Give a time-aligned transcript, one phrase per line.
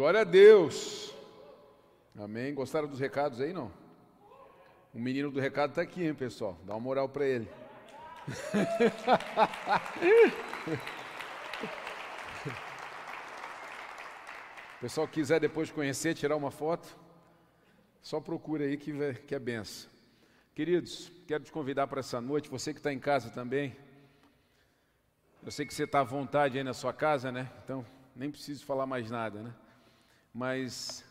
[0.00, 1.14] Glória a Deus.
[2.18, 2.54] Amém.
[2.54, 3.70] Gostaram dos recados aí, não?
[4.94, 6.58] O menino do recado está aqui, hein, pessoal?
[6.64, 7.46] Dá uma moral para ele.
[14.80, 16.96] Pessoal quiser depois conhecer, tirar uma foto,
[18.00, 18.94] só procura aí que,
[19.26, 19.90] que é benção.
[20.54, 23.76] Queridos, quero te convidar para essa noite, você que está em casa também.
[25.44, 27.52] Eu sei que você está à vontade aí na sua casa, né?
[27.62, 27.84] Então,
[28.16, 29.54] nem preciso falar mais nada, né?
[30.32, 31.04] Mas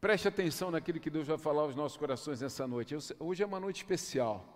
[0.00, 2.96] preste atenção naquilo que Deus vai falar aos nossos corações nessa noite.
[3.18, 4.48] Hoje é uma noite especial.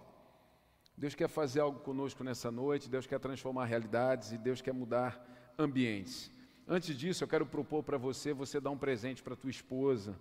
[0.97, 5.23] Deus quer fazer algo conosco nessa noite, Deus quer transformar realidades e Deus quer mudar
[5.59, 6.31] ambientes.
[6.67, 10.17] Antes disso, eu quero propor para você, você dar um presente para tua esposa,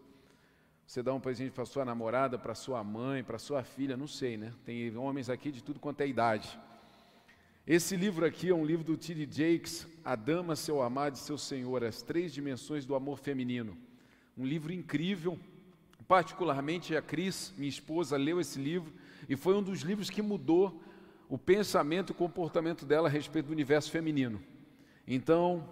[0.85, 4.37] você dá um presente para sua namorada, para sua mãe, para sua filha, não sei,
[4.37, 4.53] né?
[4.63, 6.59] Tem homens aqui de tudo quanto é idade.
[7.67, 9.27] Esse livro aqui é um livro do T.D.
[9.31, 13.75] Jakes, A Dama, Seu Amado e Seu Senhor, As Três Dimensões do Amor Feminino.
[14.37, 15.39] Um livro incrível,
[16.07, 18.93] particularmente a Cris, minha esposa, leu esse livro
[19.27, 20.79] e foi um dos livros que mudou
[21.27, 24.39] o pensamento e o comportamento dela a respeito do universo feminino.
[25.07, 25.67] Então,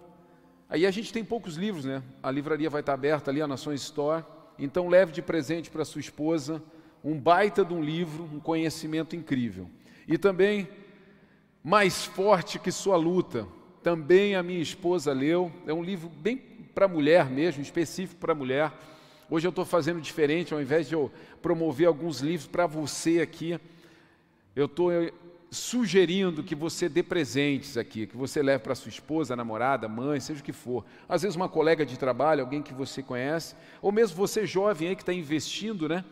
[0.68, 2.02] Aí a gente tem poucos livros, né?
[2.22, 4.24] A livraria vai estar aberta ali, a Nações Store.
[4.58, 6.60] Então leve de presente para sua esposa
[7.04, 9.68] um baita de um livro, um conhecimento incrível.
[10.08, 10.66] E também,
[11.64, 13.48] mais forte que sua luta,
[13.82, 15.50] também a minha esposa leu.
[15.66, 18.70] É um livro bem para mulher mesmo, específico para mulher.
[19.30, 23.58] Hoje eu estou fazendo diferente, ao invés de eu promover alguns livros para você aqui,
[24.54, 24.90] eu estou
[25.50, 30.40] sugerindo que você dê presentes aqui, que você leve para sua esposa, namorada, mãe, seja
[30.40, 30.84] o que for.
[31.08, 34.96] Às vezes uma colega de trabalho, alguém que você conhece, ou mesmo você jovem aí
[34.96, 36.04] que está investindo, né?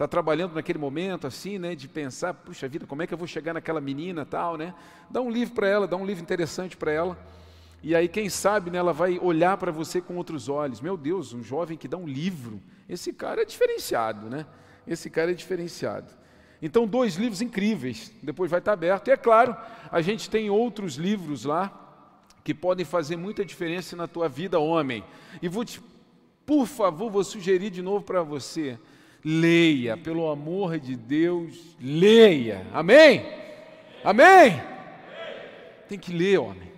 [0.00, 1.74] Está trabalhando naquele momento assim, né?
[1.74, 4.72] De pensar, puxa vida, como é que eu vou chegar naquela menina tal, né?
[5.10, 7.18] Dá um livro para ela, dá um livro interessante para ela.
[7.82, 10.80] E aí, quem sabe, né, ela vai olhar para você com outros olhos.
[10.80, 12.62] Meu Deus, um jovem que dá um livro.
[12.88, 14.46] Esse cara é diferenciado, né?
[14.86, 16.10] Esse cara é diferenciado.
[16.62, 19.08] Então, dois livros incríveis, depois vai estar aberto.
[19.08, 19.54] E é claro,
[19.92, 22.08] a gente tem outros livros lá
[22.42, 25.04] que podem fazer muita diferença na tua vida, homem.
[25.42, 25.78] E vou te,
[26.46, 28.78] por favor, vou sugerir de novo para você:
[29.24, 32.66] leia, pelo amor de Deus, leia.
[32.72, 33.24] Amém?
[34.02, 34.62] Amém?
[35.88, 36.70] Tem que ler, homem.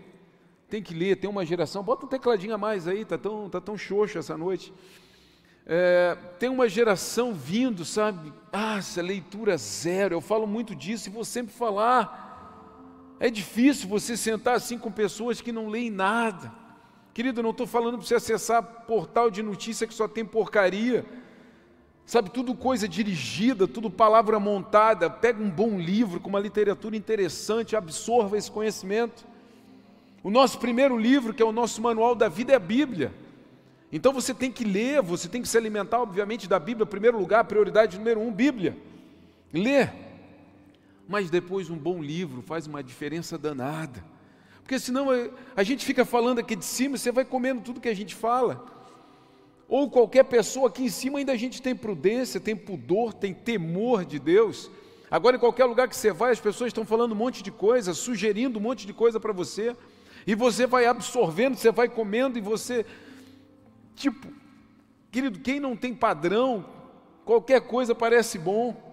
[0.68, 1.82] Tem que ler, tem uma geração.
[1.82, 4.72] Bota um tecladinho a mais aí, tá tão, tá tão xoxo essa noite.
[5.66, 8.32] É, tem uma geração vindo, sabe?
[8.52, 10.14] Ah, essa leitura zero.
[10.14, 13.16] Eu falo muito disso e vou sempre falar.
[13.20, 16.52] É difícil você sentar assim com pessoas que não leem nada.
[17.14, 21.04] Querido, não estou falando para você acessar portal de notícia que só tem porcaria.
[22.04, 25.08] Sabe, tudo coisa dirigida, tudo palavra montada.
[25.08, 29.26] Pega um bom livro com uma literatura interessante, absorva esse conhecimento.
[30.22, 33.12] O nosso primeiro livro, que é o nosso manual da vida, é a Bíblia.
[33.90, 37.44] Então você tem que ler, você tem que se alimentar, obviamente, da Bíblia, primeiro lugar,
[37.44, 38.76] prioridade número um, Bíblia.
[39.52, 39.92] Ler.
[41.08, 44.02] Mas depois um bom livro faz uma diferença danada.
[44.62, 45.08] Porque senão
[45.56, 48.64] a gente fica falando aqui de cima, você vai comendo tudo que a gente fala.
[49.72, 54.04] Ou qualquer pessoa aqui em cima ainda a gente tem prudência, tem pudor, tem temor
[54.04, 54.70] de Deus.
[55.10, 57.94] Agora, em qualquer lugar que você vai, as pessoas estão falando um monte de coisa,
[57.94, 59.74] sugerindo um monte de coisa para você,
[60.26, 62.84] e você vai absorvendo, você vai comendo, e você
[63.94, 64.28] Tipo,
[65.10, 66.64] querido, quem não tem padrão,
[67.24, 68.90] qualquer coisa parece bom.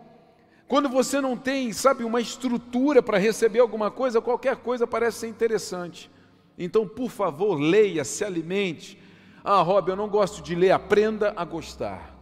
[0.67, 5.27] Quando você não tem, sabe, uma estrutura para receber alguma coisa, qualquer coisa parece ser
[5.27, 6.11] interessante.
[6.57, 8.97] Então, por favor, leia, se alimente.
[9.43, 12.15] Ah, Rob, eu não gosto de ler, aprenda a gostar.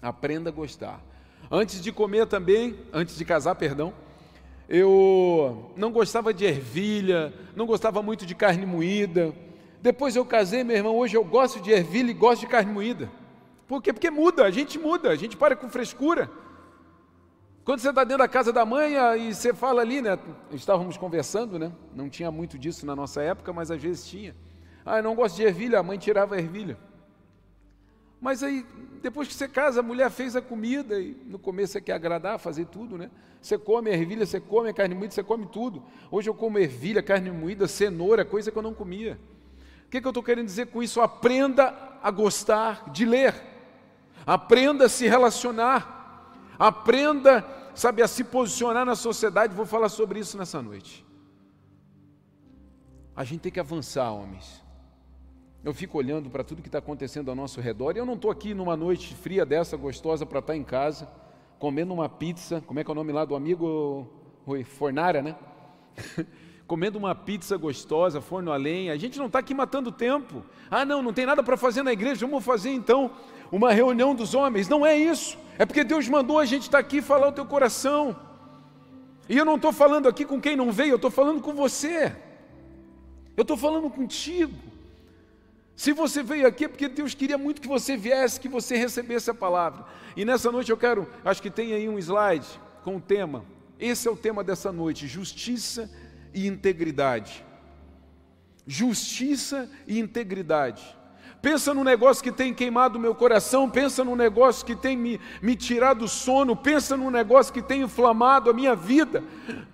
[0.00, 1.00] Aprenda a gostar.
[1.50, 3.92] Antes de comer também, antes de casar, perdão,
[4.68, 9.32] eu não gostava de ervilha, não gostava muito de carne moída,
[9.80, 13.08] depois eu casei, meu irmão, hoje eu gosto de ervilha e gosto de carne moída.
[13.68, 13.92] Por quê?
[13.92, 16.30] Porque muda, a gente muda, a gente para com frescura.
[17.64, 20.18] Quando você está dentro da casa da mãe e você fala ali, né?
[20.52, 21.72] Estávamos conversando, né?
[21.94, 24.34] Não tinha muito disso na nossa época, mas às vezes tinha.
[24.86, 26.78] Ah, eu não gosto de ervilha, a mãe tirava a ervilha.
[28.20, 28.64] Mas aí,
[29.02, 32.38] depois que você casa, a mulher fez a comida e no começo você quer agradar,
[32.38, 33.10] fazer tudo, né?
[33.42, 35.82] Você come ervilha, você come carne moída, você come tudo.
[36.08, 39.18] Hoje eu como ervilha, carne moída, cenoura, coisa que eu não comia.
[39.86, 41.00] O que, que eu estou querendo dizer com isso?
[41.00, 43.34] Aprenda a gostar de ler,
[44.24, 47.44] aprenda a se relacionar, aprenda,
[47.74, 49.54] sabe, a se posicionar na sociedade.
[49.54, 51.04] Vou falar sobre isso nessa noite.
[53.16, 54.65] A gente tem que avançar, homens.
[55.66, 58.30] Eu fico olhando para tudo que está acontecendo ao nosso redor e eu não estou
[58.30, 61.08] aqui numa noite fria dessa, gostosa, para estar tá em casa,
[61.58, 62.62] comendo uma pizza.
[62.64, 64.06] Como é que é o nome lá do amigo?
[64.46, 64.62] Rui?
[64.62, 65.34] Fornara, né?
[66.68, 68.92] comendo uma pizza gostosa, forno a lenha.
[68.92, 70.44] A gente não está aqui matando tempo.
[70.70, 73.10] Ah, não, não tem nada para fazer na igreja, vamos fazer então
[73.50, 74.68] uma reunião dos homens.
[74.68, 75.36] Não é isso.
[75.58, 78.14] É porque Deus mandou a gente estar tá aqui falar o teu coração.
[79.28, 82.14] E eu não estou falando aqui com quem não veio, eu estou falando com você.
[83.36, 84.75] Eu estou falando contigo.
[85.76, 89.30] Se você veio aqui é porque Deus queria muito que você viesse, que você recebesse
[89.30, 89.84] a palavra.
[90.16, 92.46] E nessa noite eu quero, acho que tem aí um slide
[92.82, 93.44] com o tema.
[93.78, 95.90] Esse é o tema dessa noite: justiça
[96.32, 97.44] e integridade.
[98.66, 100.96] Justiça e integridade.
[101.42, 105.54] Pensa no negócio que tem queimado meu coração, pensa no negócio que tem me, me
[105.54, 109.22] tirado o sono, pensa no negócio que tem inflamado a minha vida,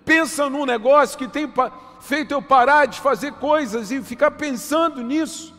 [0.03, 1.51] pensa no negócio que tem
[2.01, 5.52] feito eu parar de fazer coisas e ficar pensando nisso.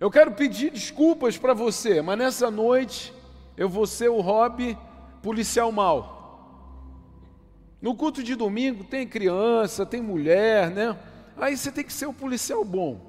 [0.00, 3.12] Eu quero pedir desculpas para você, mas nessa noite
[3.56, 4.78] eu vou ser o hobby
[5.20, 6.16] policial mal.
[7.82, 10.96] No culto de domingo tem criança, tem mulher, né?
[11.36, 13.00] Aí você tem que ser o policial bom.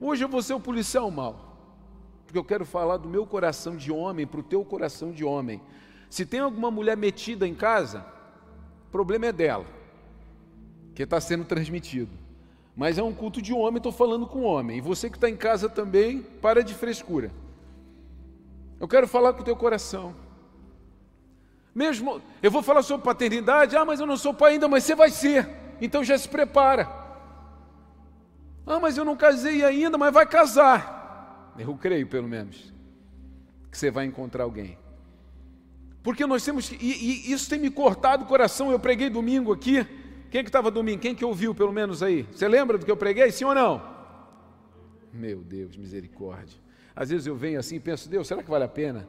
[0.00, 1.50] Hoje eu vou ser o policial mal.
[2.24, 5.60] Porque eu quero falar do meu coração de homem para o teu coração de homem.
[6.08, 8.06] Se tem alguma mulher metida em casa,
[8.86, 9.66] o problema é dela,
[10.94, 12.10] que está sendo transmitido.
[12.76, 14.78] Mas é um culto de homem, estou falando com homem.
[14.78, 17.30] E você que está em casa também, para de frescura.
[18.78, 20.14] Eu quero falar com o teu coração.
[21.74, 24.94] Mesmo, eu vou falar sobre paternidade, ah, mas eu não sou pai ainda, mas você
[24.94, 25.48] vai ser.
[25.80, 26.88] Então já se prepara.
[28.66, 31.52] Ah, mas eu não casei ainda, mas vai casar.
[31.58, 32.72] Eu creio, pelo menos,
[33.70, 34.78] que você vai encontrar alguém.
[36.02, 38.70] Porque nós temos, e, e isso tem me cortado o coração.
[38.70, 39.86] Eu preguei domingo aqui.
[40.30, 41.02] Quem que estava domingo?
[41.02, 42.22] Quem que ouviu, pelo menos aí?
[42.32, 43.30] Você lembra do que eu preguei?
[43.32, 43.82] Sim ou não?
[45.12, 46.58] Meu Deus, misericórdia.
[46.94, 49.08] Às vezes eu venho assim e penso, Deus, será que vale a pena?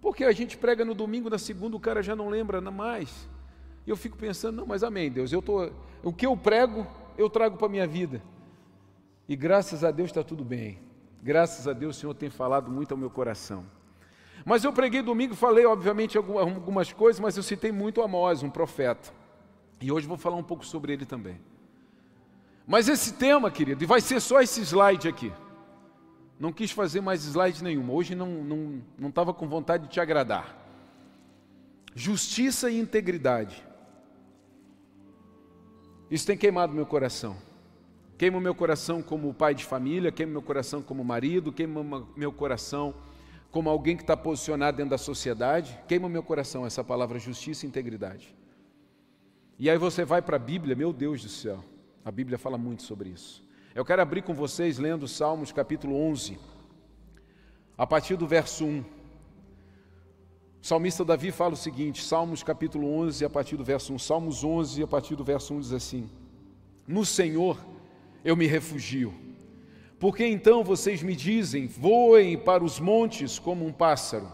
[0.00, 3.28] Porque a gente prega no domingo, na segunda o cara já não lembra mais.
[3.86, 5.70] E eu fico pensando, não, mas amém, Deus, eu tô,
[6.02, 6.86] o que eu prego,
[7.16, 8.20] eu trago para a minha vida.
[9.28, 10.80] E graças a Deus está tudo bem.
[11.22, 13.64] Graças a Deus o Senhor tem falado muito ao meu coração.
[14.44, 19.12] Mas eu preguei domingo, falei obviamente algumas coisas, mas eu citei muito Amós, um profeta.
[19.80, 21.40] E hoje vou falar um pouco sobre ele também.
[22.66, 25.32] Mas esse tema, querido, e vai ser só esse slide aqui.
[26.38, 27.92] Não quis fazer mais slide nenhuma.
[27.92, 30.56] Hoje não não não estava com vontade de te agradar.
[31.94, 33.64] Justiça e integridade.
[36.10, 37.36] Isso tem queimado meu coração.
[38.18, 42.32] Queima o meu coração como pai de família, queima meu coração como marido, queima meu
[42.32, 42.94] coração
[43.52, 45.78] como alguém que está posicionado dentro da sociedade.
[45.86, 48.34] Queima meu coração essa palavra justiça e integridade.
[49.58, 51.62] E aí você vai para a Bíblia, meu Deus do céu.
[52.02, 53.44] A Bíblia fala muito sobre isso.
[53.74, 56.38] Eu quero abrir com vocês lendo Salmos capítulo 11,
[57.76, 58.80] a partir do verso 1.
[58.80, 58.84] O
[60.66, 63.98] salmista Davi fala o seguinte, Salmos capítulo 11, a partir do verso 1.
[63.98, 66.08] Salmos 11, a partir do verso 1 diz assim:
[66.86, 67.58] No Senhor
[68.24, 69.12] eu me refugio.
[70.02, 74.26] Porque então vocês me dizem: voem para os montes como um pássaro.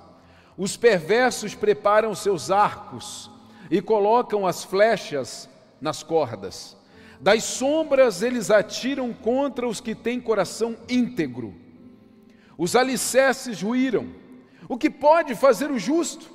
[0.57, 3.31] Os perversos preparam seus arcos
[3.71, 5.47] e colocam as flechas
[5.79, 6.75] nas cordas.
[7.21, 11.55] Das sombras eles atiram contra os que têm coração íntegro.
[12.57, 14.09] Os alicerces ruíram.
[14.71, 16.31] O que pode fazer o justo?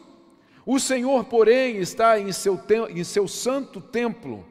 [0.63, 4.45] O Senhor, porém, está em seu, em seu santo templo.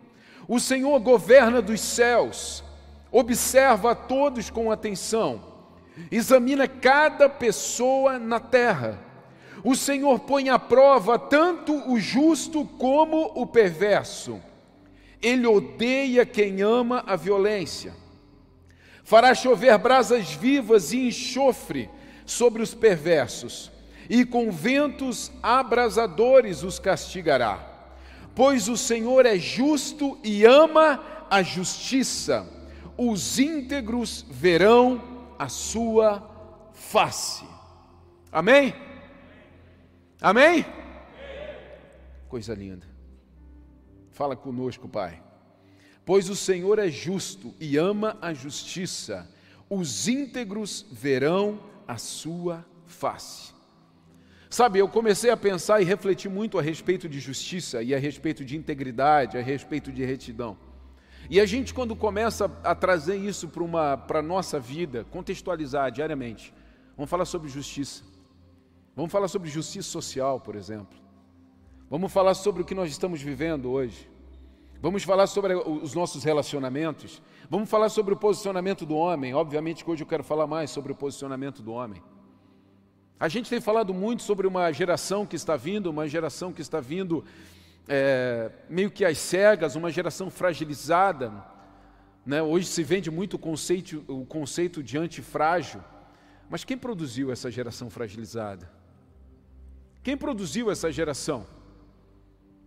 [0.48, 2.64] O Senhor governa dos céus,
[3.12, 5.40] observa a todos com atenção,
[6.10, 8.98] examina cada pessoa na terra.
[9.62, 14.40] O Senhor põe à prova tanto o justo como o perverso
[15.22, 17.94] ele odeia quem ama a violência.
[19.04, 21.88] Fará chover brasas vivas e enxofre
[22.26, 23.70] sobre os perversos,
[24.10, 27.68] e com ventos abrasadores os castigará.
[28.34, 31.00] Pois o Senhor é justo e ama
[31.30, 32.46] a justiça,
[32.96, 37.44] os íntegros verão a sua face.
[38.30, 38.74] Amém?
[40.20, 40.64] Amém?
[42.28, 42.86] Coisa linda.
[44.10, 45.22] Fala conosco, Pai.
[46.04, 49.28] Pois o Senhor é justo e ama a justiça,
[49.70, 53.52] os íntegros verão a sua face.
[54.50, 58.44] Sabe, eu comecei a pensar e refletir muito a respeito de justiça e a respeito
[58.44, 60.58] de integridade, a respeito de retidão.
[61.32, 63.50] E a gente, quando começa a trazer isso
[64.06, 66.52] para a nossa vida, contextualizar diariamente,
[66.94, 68.04] vamos falar sobre justiça.
[68.94, 70.94] Vamos falar sobre justiça social, por exemplo.
[71.88, 74.10] Vamos falar sobre o que nós estamos vivendo hoje.
[74.78, 77.22] Vamos falar sobre os nossos relacionamentos.
[77.48, 79.32] Vamos falar sobre o posicionamento do homem.
[79.32, 82.02] Obviamente que hoje eu quero falar mais sobre o posicionamento do homem.
[83.18, 86.78] A gente tem falado muito sobre uma geração que está vindo, uma geração que está
[86.78, 87.24] vindo
[87.88, 91.32] é, meio que às cegas, uma geração fragilizada.
[92.24, 92.42] Né?
[92.42, 95.82] Hoje se vende muito o conceito, o conceito de antifrágil.
[96.48, 98.70] Mas quem produziu essa geração fragilizada?
[100.02, 101.46] Quem produziu essa geração?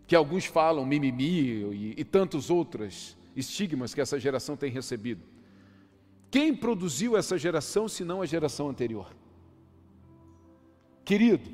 [0.07, 5.21] Que alguns falam mimimi e, e tantos outros estigmas que essa geração tem recebido.
[6.31, 9.15] Quem produziu essa geração, se não a geração anterior?
[11.03, 11.49] Querido,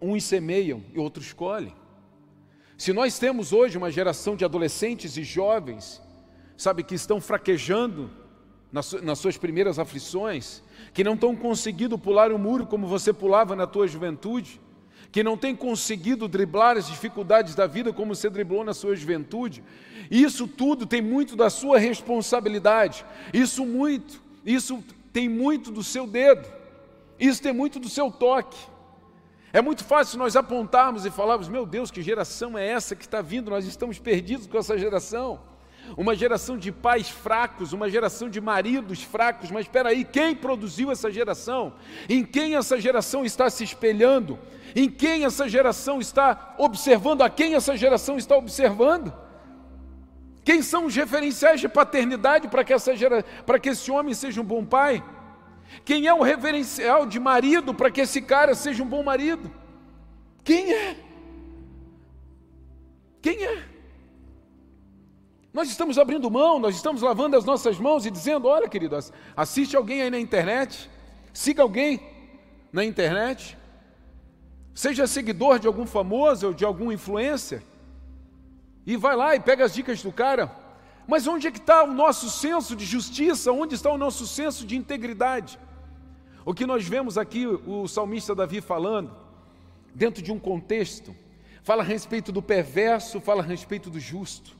[0.00, 1.74] uns semeiam e outros colhem.
[2.76, 6.02] Se nós temos hoje uma geração de adolescentes e jovens,
[6.56, 8.10] sabe, que estão fraquejando
[8.70, 13.56] nas, nas suas primeiras aflições, que não estão conseguindo pular o muro como você pulava
[13.56, 14.60] na tua juventude,
[15.10, 19.64] que não tem conseguido driblar as dificuldades da vida como você driblou na sua juventude,
[20.10, 26.46] isso tudo tem muito da sua responsabilidade, isso muito, isso tem muito do seu dedo,
[27.18, 28.75] isso tem muito do seu toque.
[29.56, 33.22] É muito fácil nós apontarmos e falarmos: meu Deus, que geração é essa que está
[33.22, 33.50] vindo?
[33.50, 35.40] Nós estamos perdidos com essa geração.
[35.96, 40.90] Uma geração de pais fracos, uma geração de maridos fracos, mas espera aí, quem produziu
[40.90, 41.72] essa geração?
[42.06, 44.38] Em quem essa geração está se espelhando?
[44.74, 47.22] Em quem essa geração está observando?
[47.22, 49.10] A quem essa geração está observando?
[50.44, 53.24] Quem são os referenciais de paternidade para que, essa gera...
[53.46, 55.02] para que esse homem seja um bom pai?
[55.84, 59.50] Quem é o referencial de marido para que esse cara seja um bom marido?
[60.42, 60.96] Quem é?
[63.20, 63.64] Quem é?
[65.52, 68.96] Nós estamos abrindo mão, nós estamos lavando as nossas mãos e dizendo: olha, querido,
[69.36, 70.90] assiste alguém aí na internet,
[71.32, 72.00] siga alguém
[72.70, 73.56] na internet,
[74.74, 77.62] seja seguidor de algum famoso ou de algum influencer,
[78.84, 80.65] e vai lá e pega as dicas do cara.
[81.06, 83.52] Mas onde é que está o nosso senso de justiça?
[83.52, 85.58] Onde está o nosso senso de integridade?
[86.44, 89.16] O que nós vemos aqui, o salmista Davi falando,
[89.94, 91.14] dentro de um contexto,
[91.62, 94.56] fala a respeito do perverso, fala a respeito do justo,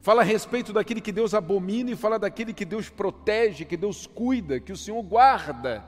[0.00, 4.06] fala a respeito daquele que Deus abomina e fala daquele que Deus protege, que Deus
[4.06, 5.84] cuida, que o Senhor guarda,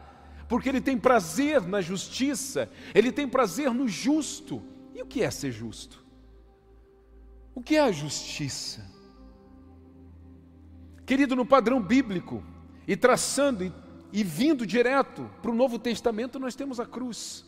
[0.48, 4.62] porque Ele tem prazer na justiça, Ele tem prazer no justo.
[4.94, 6.04] E o que é ser justo?
[7.54, 8.93] O que é a justiça?
[11.06, 12.42] Querido, no padrão bíblico,
[12.86, 13.72] e traçando e
[14.14, 17.44] e vindo direto para o Novo Testamento, nós temos a cruz.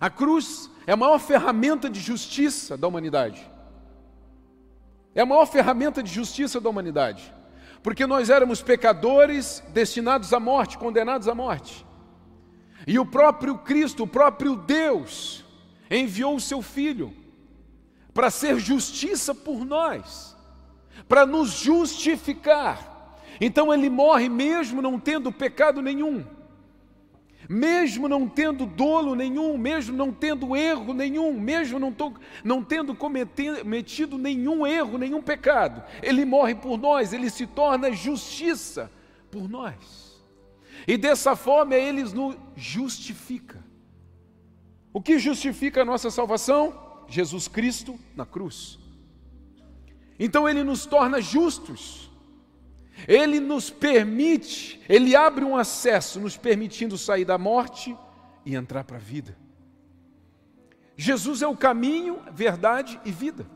[0.00, 3.48] A cruz é a maior ferramenta de justiça da humanidade.
[5.14, 7.32] É a maior ferramenta de justiça da humanidade.
[7.84, 11.86] Porque nós éramos pecadores destinados à morte, condenados à morte.
[12.84, 15.44] E o próprio Cristo, o próprio Deus,
[15.88, 17.14] enviou o seu Filho
[18.12, 20.36] para ser justiça por nós,
[21.06, 23.18] para nos justificar.
[23.40, 26.24] Então ele morre mesmo não tendo pecado nenhum,
[27.48, 32.12] mesmo não tendo dolo nenhum, mesmo não tendo erro nenhum, mesmo não, tô,
[32.42, 35.82] não tendo cometido nenhum erro, nenhum pecado.
[36.02, 38.90] Ele morre por nós, ele se torna justiça
[39.30, 40.20] por nós.
[40.86, 43.64] E dessa forma ele nos justifica.
[44.92, 47.04] O que justifica a nossa salvação?
[47.08, 48.77] Jesus Cristo na cruz.
[50.18, 52.10] Então ele nos torna justos.
[53.06, 57.96] Ele nos permite, ele abre um acesso, nos permitindo sair da morte
[58.44, 59.36] e entrar para a vida.
[60.96, 63.46] Jesus é o caminho, verdade e vida.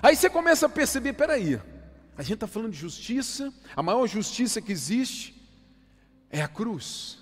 [0.00, 1.60] Aí você começa a perceber: peraí,
[2.16, 5.34] a gente está falando de justiça, a maior justiça que existe
[6.30, 7.18] é a cruz.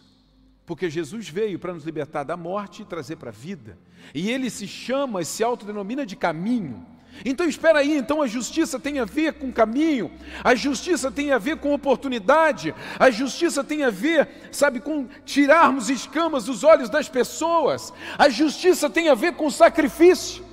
[0.66, 3.76] Porque Jesus veio para nos libertar da morte e trazer para a vida.
[4.14, 6.86] E ele se chama, se autodenomina de caminho.
[7.24, 10.10] Então espera aí, então a justiça tem a ver com caminho,
[10.42, 15.90] a justiça tem a ver com oportunidade, a justiça tem a ver, sabe, com tirarmos
[15.90, 20.44] escamas dos olhos das pessoas, a justiça tem a ver com sacrifício,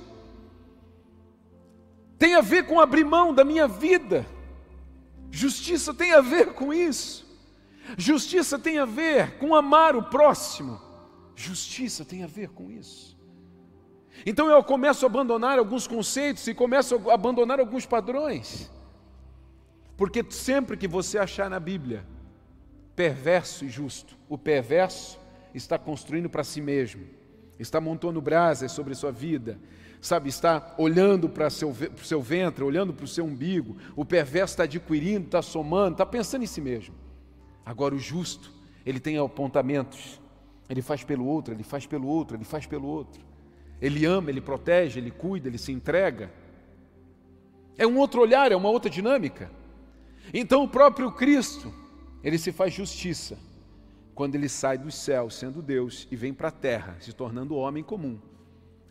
[2.18, 4.26] tem a ver com abrir mão da minha vida,
[5.30, 7.26] justiça tem a ver com isso,
[7.96, 10.78] justiça tem a ver com amar o próximo,
[11.34, 13.07] justiça tem a ver com isso.
[14.26, 18.70] Então eu começo a abandonar alguns conceitos e começo a abandonar alguns padrões.
[19.96, 22.04] Porque sempre que você achar na Bíblia
[22.94, 25.18] perverso e justo, o perverso
[25.54, 27.04] está construindo para si mesmo,
[27.58, 29.58] está montando brasas sobre sua vida,
[30.00, 34.54] sabe, está olhando para o seu, seu ventre, olhando para o seu umbigo, o perverso
[34.54, 36.94] está adquirindo, está somando, está pensando em si mesmo.
[37.64, 38.52] Agora o justo,
[38.84, 40.20] ele tem apontamentos,
[40.68, 43.20] ele faz pelo outro, ele faz pelo outro, ele faz pelo outro.
[43.80, 46.30] Ele ama, ele protege, ele cuida, ele se entrega.
[47.76, 49.50] É um outro olhar, é uma outra dinâmica.
[50.34, 51.72] Então o próprio Cristo,
[52.22, 53.38] ele se faz justiça
[54.14, 57.84] quando ele sai dos céus, sendo Deus, e vem para a terra, se tornando homem
[57.84, 58.18] comum.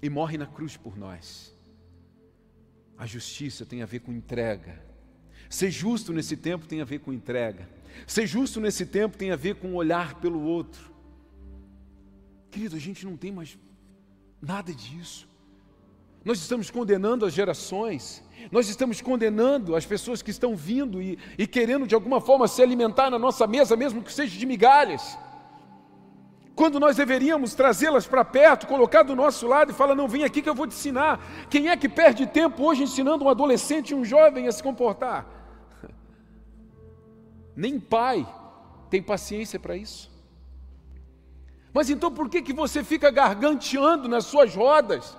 [0.01, 1.53] e morre na cruz por nós.
[2.95, 4.81] A justiça tem a ver com entrega.
[5.49, 7.67] Ser justo nesse tempo tem a ver com entrega.
[8.05, 10.91] Ser justo nesse tempo tem a ver com olhar pelo outro.
[12.51, 13.57] Querido, a gente não tem mais
[14.41, 15.27] nada disso.
[16.23, 21.47] Nós estamos condenando as gerações, nós estamos condenando as pessoas que estão vindo e, e
[21.47, 25.17] querendo de alguma forma se alimentar na nossa mesa, mesmo que seja de migalhas
[26.57, 30.41] quando nós deveríamos trazê-las para perto, colocar do nosso lado e falar: não, vem aqui
[30.41, 31.47] que eu vou te ensinar.
[31.51, 35.23] Quem é que perde tempo hoje ensinando um adolescente e um jovem a se comportar?
[37.55, 38.27] Nem pai
[38.89, 40.11] tem paciência para isso.
[41.77, 45.15] Mas então por que, que você fica garganteando nas suas rodas,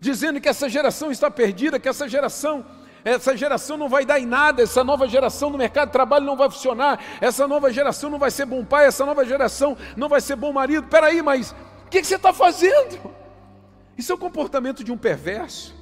[0.00, 2.64] dizendo que essa geração está perdida, que essa geração
[3.04, 6.38] essa geração não vai dar em nada, essa nova geração no mercado de trabalho não
[6.38, 10.22] vai funcionar, essa nova geração não vai ser bom pai, essa nova geração não vai
[10.22, 10.88] ser bom marido.
[10.88, 12.98] Peraí, mas o que, que você está fazendo?
[13.94, 15.74] Isso é o comportamento de um perverso,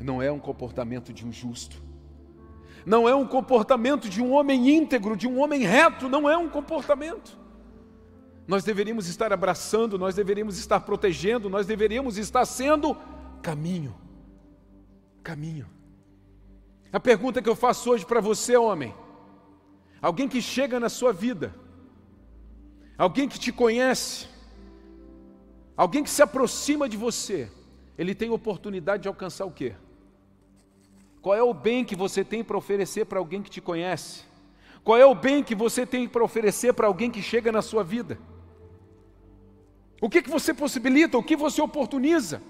[0.00, 1.76] não é um comportamento de um justo,
[2.84, 6.48] não é um comportamento de um homem íntegro, de um homem reto, não é um
[6.48, 7.43] comportamento.
[8.46, 12.96] Nós deveríamos estar abraçando, nós deveríamos estar protegendo, nós deveríamos estar sendo
[13.42, 13.94] caminho.
[15.22, 15.66] Caminho.
[16.92, 18.94] A pergunta que eu faço hoje para você, homem,
[20.00, 21.54] alguém que chega na sua vida,
[22.98, 24.28] alguém que te conhece,
[25.76, 27.50] alguém que se aproxima de você,
[27.96, 29.74] ele tem oportunidade de alcançar o quê?
[31.22, 34.22] Qual é o bem que você tem para oferecer para alguém que te conhece?
[34.84, 37.82] Qual é o bem que você tem para oferecer para alguém que chega na sua
[37.82, 38.18] vida?
[40.04, 41.16] O que, que você possibilita?
[41.16, 42.42] O que você oportuniza?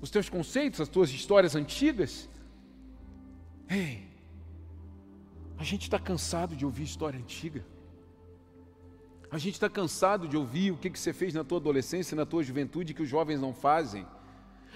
[0.00, 2.28] Os teus conceitos, as tuas histórias antigas?
[3.68, 4.04] Ei,
[5.58, 7.66] a gente está cansado de ouvir história antiga.
[9.28, 12.24] A gente está cansado de ouvir o que, que você fez na tua adolescência, na
[12.24, 14.06] tua juventude, que os jovens não fazem.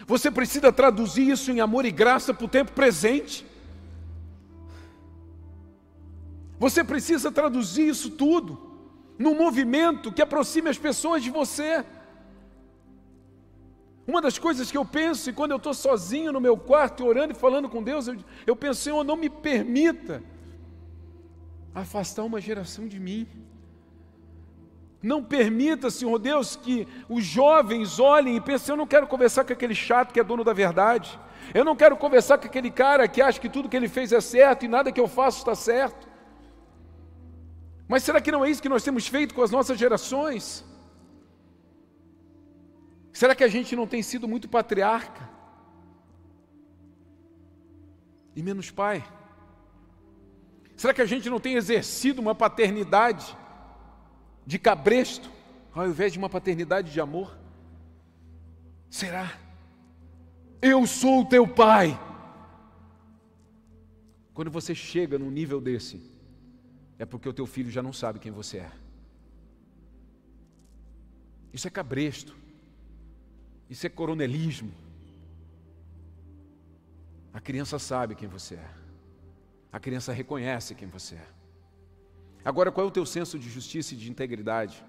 [0.04, 3.46] Você precisa traduzir isso em amor e graça para o tempo presente.
[6.58, 8.71] Você precisa traduzir isso tudo
[9.18, 11.84] num movimento que aproxime as pessoas de você.
[14.06, 17.32] Uma das coisas que eu penso, e quando eu estou sozinho no meu quarto, orando
[17.32, 20.22] e falando com Deus, eu, eu penso, Senhor, não me permita
[21.74, 23.26] afastar uma geração de mim.
[25.02, 29.52] Não permita, Senhor Deus, que os jovens olhem e pensem: eu não quero conversar com
[29.52, 31.18] aquele chato que é dono da verdade.
[31.52, 34.20] Eu não quero conversar com aquele cara que acha que tudo que ele fez é
[34.20, 36.11] certo e nada que eu faço está certo.
[37.92, 40.64] Mas será que não é isso que nós temos feito com as nossas gerações?
[43.12, 45.28] Será que a gente não tem sido muito patriarca?
[48.34, 49.04] E menos pai?
[50.74, 53.36] Será que a gente não tem exercido uma paternidade
[54.46, 55.30] de cabresto,
[55.74, 57.36] ao invés de uma paternidade de amor?
[58.88, 59.38] Será?
[60.62, 62.00] Eu sou o teu pai.
[64.32, 66.11] Quando você chega num nível desse,
[67.02, 68.70] é porque o teu filho já não sabe quem você é.
[71.52, 72.32] Isso é cabresto.
[73.68, 74.72] Isso é coronelismo.
[77.34, 78.70] A criança sabe quem você é.
[79.72, 81.26] A criança reconhece quem você é.
[82.44, 84.84] Agora, qual é o teu senso de justiça e de integridade?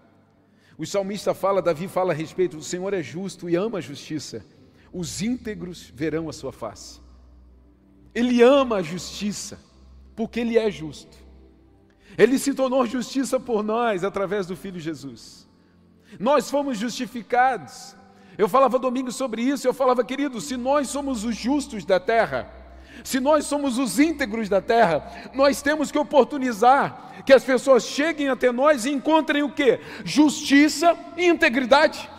[0.77, 4.45] O salmista fala, Davi fala a respeito, o Senhor é justo e ama a justiça.
[4.91, 7.01] Os íntegros verão a sua face.
[8.13, 9.59] Ele ama a justiça,
[10.15, 11.22] porque ele é justo.
[12.17, 15.47] Ele se tornou justiça por nós através do Filho Jesus.
[16.19, 17.95] Nós fomos justificados
[18.37, 22.51] eu falava domingo sobre isso, eu falava, querido, se nós somos os justos da terra,
[23.03, 28.29] se nós somos os íntegros da terra, nós temos que oportunizar que as pessoas cheguem
[28.29, 29.79] até nós e encontrem o que?
[30.03, 32.09] Justiça e integridade.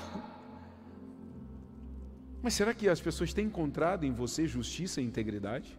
[2.42, 5.78] Mas será que as pessoas têm encontrado em você justiça e integridade?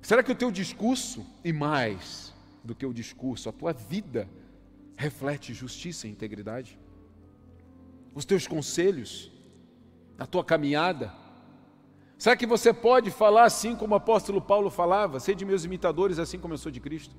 [0.00, 2.31] Será que o teu discurso, e mais
[2.64, 4.28] do que o discurso, a tua vida,
[4.96, 6.78] reflete justiça e integridade?
[8.14, 9.30] os teus conselhos,
[10.18, 11.12] a tua caminhada?
[12.18, 15.18] Será que você pode falar assim como o apóstolo Paulo falava?
[15.18, 17.16] Sede meus imitadores, assim como eu sou de Cristo.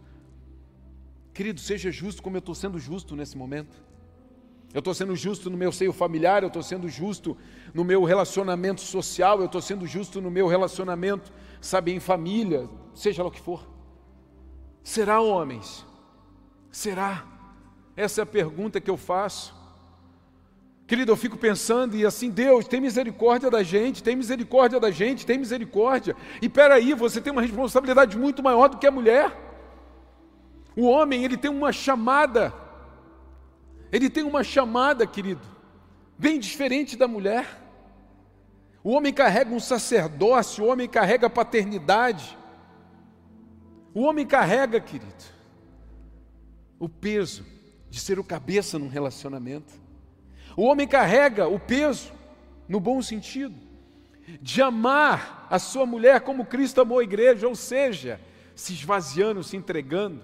[1.34, 3.76] Querido, seja justo como eu estou sendo justo nesse momento.
[4.74, 7.38] Eu estou sendo justo no meu seio familiar, eu estou sendo justo
[7.74, 13.22] no meu relacionamento social, eu estou sendo justo no meu relacionamento, sabe, em família, seja
[13.22, 13.68] lá o que for.
[14.84, 15.86] Será, homens?
[16.72, 17.24] Será?
[17.96, 19.56] Essa é a pergunta que eu faço.
[20.86, 25.26] Querido, eu fico pensando e assim, Deus, tem misericórdia da gente, tem misericórdia da gente,
[25.26, 26.16] tem misericórdia.
[26.42, 29.36] E peraí, você tem uma responsabilidade muito maior do que a mulher.
[30.76, 32.54] O homem, ele tem uma chamada,
[33.92, 35.42] ele tem uma chamada, querido,
[36.18, 37.62] bem diferente da mulher.
[38.84, 42.38] O homem carrega um sacerdócio, o homem carrega paternidade.
[43.94, 45.14] O homem carrega, querido,
[46.80, 47.46] o peso
[47.90, 49.74] de ser o cabeça num relacionamento.
[50.58, 52.12] O homem carrega o peso,
[52.68, 53.56] no bom sentido,
[54.42, 58.20] de amar a sua mulher como Cristo amou a igreja, ou seja,
[58.56, 60.22] se esvaziando, se entregando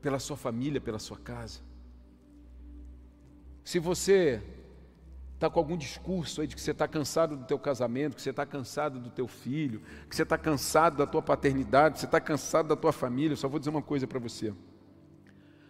[0.00, 1.60] pela sua família, pela sua casa.
[3.64, 4.42] Se você
[5.36, 8.30] está com algum discurso aí de que você está cansado do teu casamento, que você
[8.30, 12.20] está cansado do teu filho, que você está cansado da tua paternidade, que você está
[12.20, 14.52] cansado da tua família, eu só vou dizer uma coisa para você.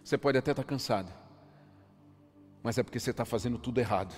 [0.01, 1.11] Você pode até estar tá cansado,
[2.63, 4.15] mas é porque você está fazendo tudo errado.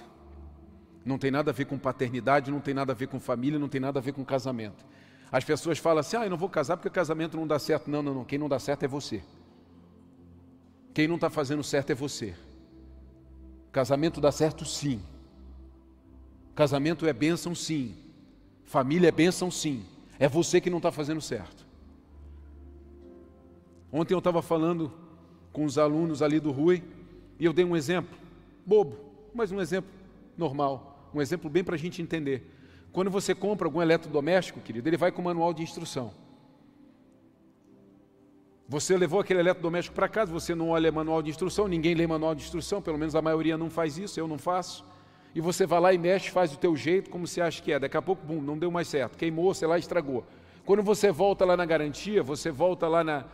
[1.03, 3.67] Não tem nada a ver com paternidade, não tem nada a ver com família, não
[3.67, 4.85] tem nada a ver com casamento.
[5.31, 7.89] As pessoas falam assim: ah, eu não vou casar porque casamento não dá certo.
[7.89, 8.25] Não, não, não.
[8.25, 9.23] Quem não dá certo é você.
[10.93, 12.35] Quem não está fazendo certo é você.
[13.71, 15.01] Casamento dá certo sim.
[16.59, 17.95] Casamento é bênção, sim.
[18.65, 19.85] Família é bênção, sim.
[20.19, 21.65] É você que não está fazendo certo.
[23.89, 24.91] Ontem eu estava falando
[25.53, 26.83] com os alunos ali do Rui
[27.39, 28.13] e eu dei um exemplo,
[28.65, 28.97] bobo,
[29.33, 29.89] mas um exemplo
[30.37, 32.45] normal, um exemplo bem para a gente entender.
[32.91, 36.11] Quando você compra algum eletrodoméstico, querido, ele vai com manual de instrução.
[38.67, 42.35] Você levou aquele eletrodoméstico para casa, você não olha manual de instrução, ninguém lê manual
[42.35, 44.83] de instrução, pelo menos a maioria não faz isso, eu não faço
[45.33, 47.79] e você vai lá e mexe, faz do teu jeito, como você acha que é.
[47.79, 50.25] Daqui a pouco, bum, não deu mais certo, queimou, sei lá, estragou.
[50.65, 53.25] Quando você volta lá na garantia, você volta lá na,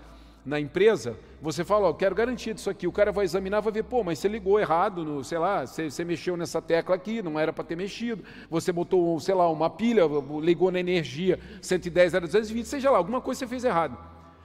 [0.46, 2.88] na empresa, você fala, ó, quero garantia disso aqui.
[2.88, 5.90] O cara vai examinar, vai ver, pô, mas você ligou errado, no, sei lá, você,
[5.90, 8.24] você mexeu nessa tecla aqui, não era para ter mexido.
[8.50, 10.04] Você botou, sei lá, uma pilha,
[10.42, 13.98] ligou na energia, 110 era 220, seja lá, alguma coisa você fez errado.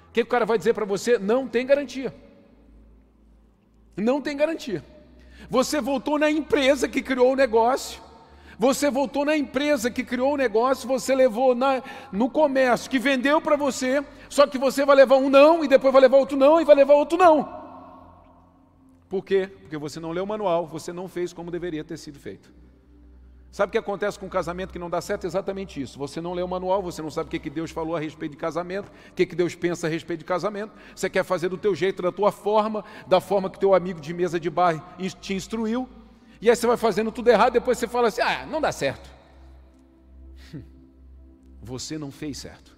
[0.08, 1.18] O que o cara vai dizer para você?
[1.18, 2.12] Não tem garantia.
[3.96, 4.82] Não tem garantia.
[5.48, 8.02] Você voltou na empresa que criou o negócio.
[8.58, 13.40] Você voltou na empresa que criou o negócio, você levou na, no comércio que vendeu
[13.40, 16.60] para você, só que você vai levar um não, e depois vai levar outro não,
[16.60, 17.48] e vai levar outro não.
[19.08, 19.48] Por quê?
[19.62, 22.52] Porque você não leu o manual, você não fez como deveria ter sido feito.
[23.50, 25.26] Sabe o que acontece com um casamento que não dá certo?
[25.26, 25.98] Exatamente isso.
[25.98, 28.32] Você não lê o manual, você não sabe o que, que Deus falou a respeito
[28.32, 30.72] de casamento, o que, que Deus pensa a respeito de casamento.
[30.94, 34.14] Você quer fazer do teu jeito, da tua forma, da forma que teu amigo de
[34.14, 35.88] mesa de bar te instruiu.
[36.40, 39.10] E aí você vai fazendo tudo errado, depois você fala assim: ah, não dá certo.
[41.60, 42.74] Você não fez certo.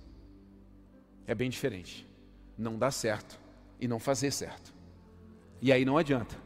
[1.26, 2.04] É bem diferente.
[2.58, 3.38] Não dá certo
[3.80, 4.74] e não fazer certo.
[5.60, 6.36] E aí não adianta.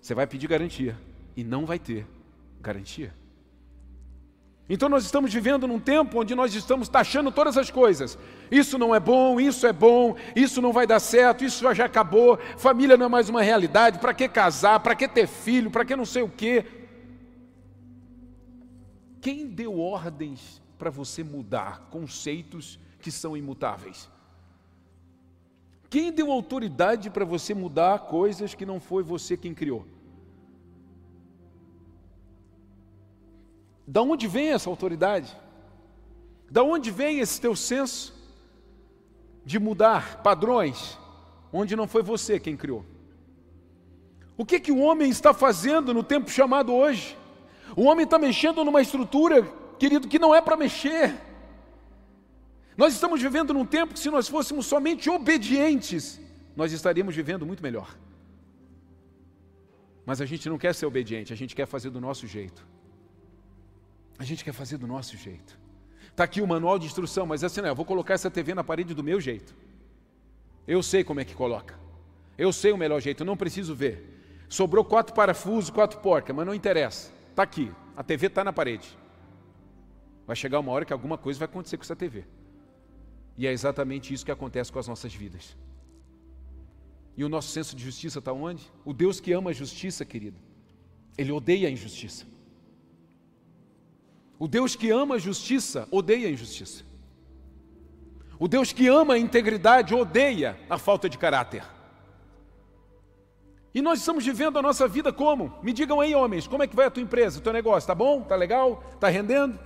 [0.00, 0.98] Você vai pedir garantia
[1.36, 2.06] e não vai ter
[2.62, 3.14] garantia.
[4.68, 8.18] Então nós estamos vivendo num tempo onde nós estamos taxando todas as coisas.
[8.50, 12.38] Isso não é bom, isso é bom, isso não vai dar certo, isso já acabou,
[12.56, 15.94] família não é mais uma realidade, para que casar, para que ter filho, para que
[15.94, 16.64] não sei o quê.
[19.20, 24.08] Quem deu ordens para você mudar conceitos que são imutáveis?
[25.90, 29.86] Quem deu autoridade para você mudar coisas que não foi você quem criou?
[33.86, 35.34] Da onde vem essa autoridade?
[36.50, 38.14] Da onde vem esse teu senso
[39.44, 40.98] de mudar padrões
[41.52, 42.84] onde não foi você quem criou?
[44.36, 47.16] O que que o homem está fazendo no tempo chamado hoje?
[47.76, 49.42] O homem está mexendo numa estrutura,
[49.78, 51.14] querido, que não é para mexer.
[52.76, 56.20] Nós estamos vivendo num tempo que se nós fôssemos somente obedientes,
[56.56, 57.96] nós estaríamos vivendo muito melhor.
[60.04, 62.66] Mas a gente não quer ser obediente, a gente quer fazer do nosso jeito.
[64.18, 65.58] A gente quer fazer do nosso jeito.
[66.08, 68.62] Está aqui o manual de instrução, mas assim, não, eu vou colocar essa TV na
[68.62, 69.54] parede do meu jeito.
[70.66, 71.78] Eu sei como é que coloca.
[72.38, 74.46] Eu sei o melhor jeito, eu não preciso ver.
[74.48, 77.12] Sobrou quatro parafusos, quatro porcas, mas não interessa.
[77.30, 78.96] Está aqui, a TV está na parede.
[80.26, 82.24] Vai chegar uma hora que alguma coisa vai acontecer com essa TV.
[83.36, 85.56] E é exatamente isso que acontece com as nossas vidas.
[87.16, 88.70] E o nosso senso de justiça está onde?
[88.84, 90.38] O Deus que ama a justiça, querido,
[91.16, 92.26] ele odeia a injustiça.
[94.38, 96.84] O Deus que ama a justiça odeia a injustiça.
[98.38, 101.64] O Deus que ama a integridade odeia a falta de caráter.
[103.74, 105.52] E nós estamos vivendo a nossa vida como?
[105.62, 107.78] Me digam aí, homens, como é que vai a tua empresa, o teu negócio?
[107.78, 108.22] Está bom?
[108.22, 108.84] Está legal?
[108.94, 109.58] Está rendendo?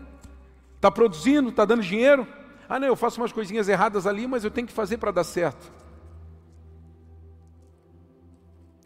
[0.76, 1.50] Está produzindo?
[1.50, 2.26] Está dando dinheiro?
[2.68, 5.24] Ah, não, eu faço umas coisinhas erradas ali, mas eu tenho que fazer para dar
[5.24, 5.72] certo.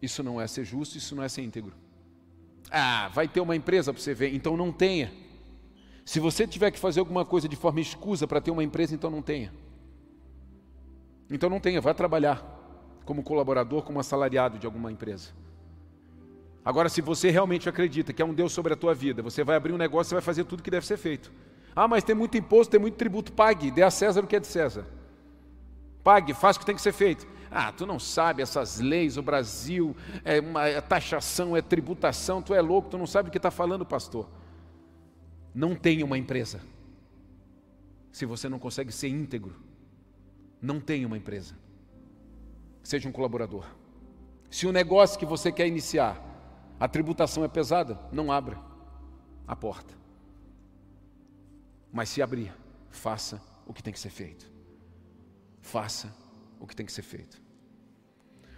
[0.01, 1.73] Isso não é ser justo, isso não é ser íntegro.
[2.69, 5.13] Ah, vai ter uma empresa para você ver, então não tenha.
[6.05, 9.11] Se você tiver que fazer alguma coisa de forma escusa para ter uma empresa, então
[9.11, 9.53] não tenha.
[11.31, 12.61] Então não tenha, vá trabalhar
[13.05, 15.31] como colaborador, como assalariado de alguma empresa.
[16.65, 19.57] Agora, se você realmente acredita que é um Deus sobre a tua vida, você vai
[19.57, 21.33] abrir um negócio e vai fazer tudo que deve ser feito.
[21.75, 24.41] Ah, mas tem muito imposto, tem muito tributo, pague, dê a César o que é
[24.41, 24.87] de César.
[26.05, 27.27] Pague, faça o que tem que ser feito.
[27.51, 32.55] Ah, tu não sabe essas leis, o Brasil, é, uma, é taxação, é tributação, tu
[32.55, 34.29] é louco, tu não sabe o que está falando, pastor.
[35.55, 36.61] Não tenha uma empresa.
[38.11, 39.55] Se você não consegue ser íntegro,
[40.61, 41.57] não tenha uma empresa.
[42.83, 43.67] Seja um colaborador.
[44.51, 46.21] Se o negócio que você quer iniciar
[46.79, 48.59] a tributação é pesada, não abra
[49.47, 49.95] a porta.
[51.93, 52.53] Mas se abrir,
[52.91, 54.51] faça o que tem que ser feito.
[55.61, 56.13] Faça
[56.59, 57.41] o que tem que ser feito.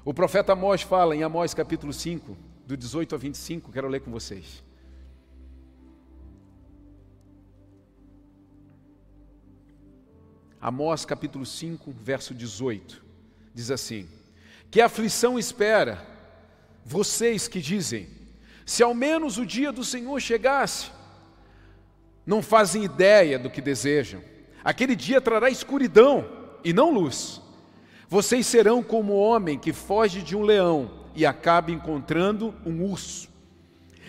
[0.04, 4.11] O profeta Amós fala em Amós capítulo 5, do 18 a 25, quero ler com
[4.11, 4.64] vocês.
[10.64, 13.05] Amós capítulo 5, verso 18,
[13.55, 14.09] diz assim:
[14.70, 16.03] Que aflição espera
[16.83, 18.09] vocês que dizem,
[18.64, 20.90] se ao menos o dia do Senhor chegasse,
[22.24, 24.22] não fazem ideia do que desejam.
[24.64, 26.27] Aquele dia trará escuridão
[26.64, 27.42] e não luz.
[28.09, 33.29] Vocês serão como o homem que foge de um leão e acaba encontrando um urso,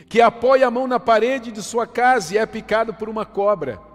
[0.07, 3.93] que apoia a mão na parede de sua casa e é picado por uma cobra.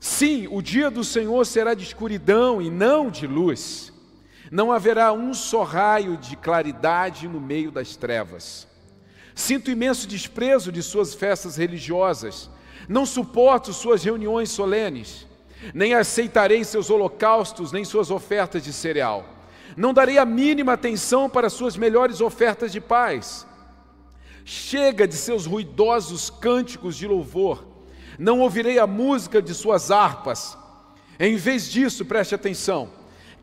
[0.00, 3.92] Sim, o dia do Senhor será de escuridão e não de luz.
[4.50, 8.66] Não haverá um só raio de claridade no meio das trevas.
[9.34, 12.48] Sinto imenso desprezo de suas festas religiosas.
[12.88, 15.26] Não suporto suas reuniões solenes.
[15.74, 19.26] Nem aceitarei seus holocaustos, nem suas ofertas de cereal.
[19.76, 23.46] Não darei a mínima atenção para suas melhores ofertas de paz.
[24.44, 27.67] Chega de seus ruidosos cânticos de louvor.
[28.18, 30.58] Não ouvirei a música de suas harpas.
[31.18, 32.98] Em vez disso, preste atenção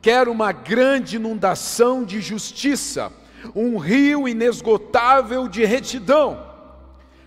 [0.05, 3.11] quer uma grande inundação de justiça,
[3.55, 6.45] um rio inesgotável de retidão.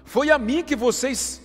[0.04, 1.42] Foi a mim que vocês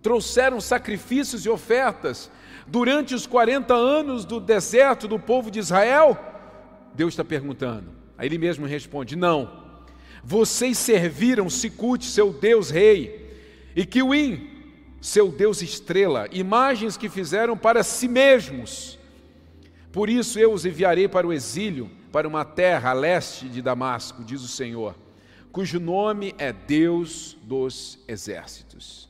[0.00, 2.30] trouxeram sacrifícios e ofertas
[2.66, 6.18] durante os 40 anos do deserto do povo de Israel?
[6.94, 7.90] Deus está perguntando.
[8.16, 9.62] Aí ele mesmo responde: Não.
[10.24, 13.30] Vocês serviram Sicute, seu Deus rei,
[13.76, 14.55] e Kiwin,
[15.06, 18.96] seu Deus estrela, imagens que fizeram para si mesmos
[19.96, 24.22] por isso eu os enviarei para o exílio, para uma terra a leste de Damasco,
[24.22, 24.94] diz o Senhor,
[25.50, 29.08] cujo nome é Deus dos exércitos.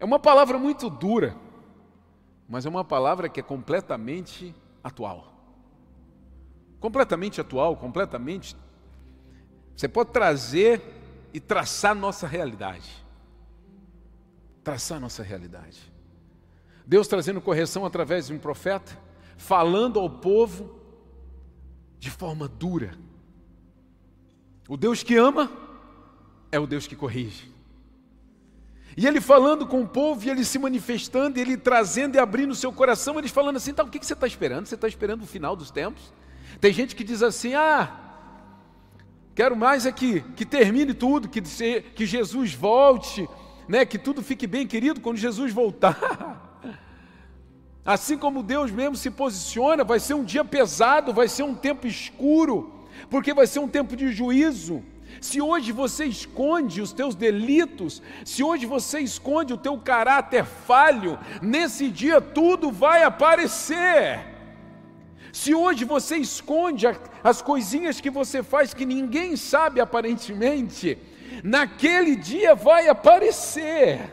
[0.00, 1.36] É uma palavra muito dura,
[2.48, 5.30] mas é uma palavra que é completamente atual.
[6.80, 8.56] Completamente atual, completamente.
[9.76, 10.80] Você pode trazer
[11.34, 13.01] e traçar nossa realidade.
[14.62, 15.92] Traçar nossa realidade.
[16.86, 18.98] Deus trazendo correção através de um profeta,
[19.36, 20.78] falando ao povo
[21.98, 22.94] de forma dura.
[24.68, 25.50] O Deus que ama
[26.50, 27.52] é o Deus que corrige.
[28.96, 32.50] E ele falando com o povo, e ele se manifestando, e ele trazendo e abrindo
[32.50, 34.66] o seu coração, eles falando assim: tá, o que você está esperando?
[34.66, 36.12] Você está esperando o final dos tempos?
[36.60, 37.90] Tem gente que diz assim: ah,
[39.34, 43.26] quero mais é que, que termine tudo, que, que Jesus volte,
[43.68, 46.60] né, que tudo fique bem, querido, quando Jesus voltar.
[47.84, 51.86] Assim como Deus mesmo se posiciona, vai ser um dia pesado, vai ser um tempo
[51.86, 54.82] escuro, porque vai ser um tempo de juízo.
[55.20, 61.18] Se hoje você esconde os teus delitos, se hoje você esconde o teu caráter falho,
[61.40, 64.32] nesse dia tudo vai aparecer.
[65.32, 66.86] Se hoje você esconde
[67.24, 70.98] as coisinhas que você faz que ninguém sabe aparentemente,
[71.42, 74.10] naquele dia vai aparecer.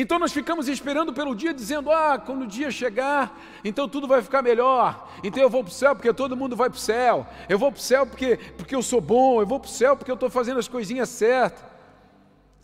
[0.00, 4.22] Então nós ficamos esperando pelo dia, dizendo: ah, quando o dia chegar, então tudo vai
[4.22, 5.10] ficar melhor.
[5.24, 7.26] Então eu vou para o céu porque todo mundo vai para o céu.
[7.48, 9.40] Eu vou para o céu porque, porque eu sou bom.
[9.40, 11.64] Eu vou para o céu porque eu estou fazendo as coisinhas certas.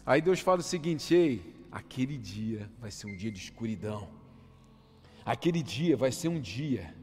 [0.06, 4.08] Aí Deus fala o seguinte: ei, aquele dia vai ser um dia de escuridão.
[5.26, 6.94] Aquele dia vai ser um dia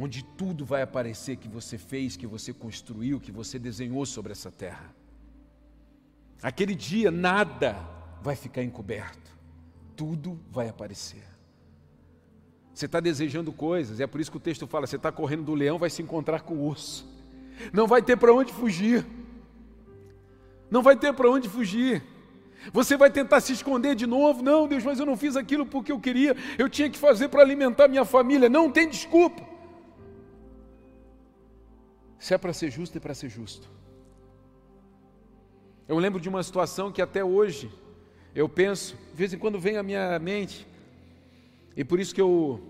[0.00, 4.50] onde tudo vai aparecer que você fez, que você construiu, que você desenhou sobre essa
[4.50, 4.94] terra.
[6.42, 7.76] Aquele dia nada
[8.22, 9.30] vai ficar encoberto,
[9.94, 11.22] tudo vai aparecer.
[12.72, 15.54] Você está desejando coisas, é por isso que o texto fala: você está correndo do
[15.54, 17.06] leão, vai se encontrar com o urso,
[17.70, 19.06] não vai ter para onde fugir,
[20.70, 22.02] não vai ter para onde fugir.
[22.72, 25.92] Você vai tentar se esconder de novo, não, Deus, mas eu não fiz aquilo porque
[25.92, 29.49] eu queria, eu tinha que fazer para alimentar minha família, não tem desculpa.
[32.20, 33.66] Se é para ser justo, é para ser justo.
[35.88, 37.72] Eu lembro de uma situação que até hoje
[38.34, 40.66] eu penso, de vez em quando vem à minha mente,
[41.74, 42.60] e por isso que eu,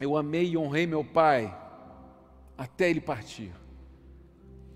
[0.00, 1.56] eu amei e honrei meu pai
[2.58, 3.52] até ele partir.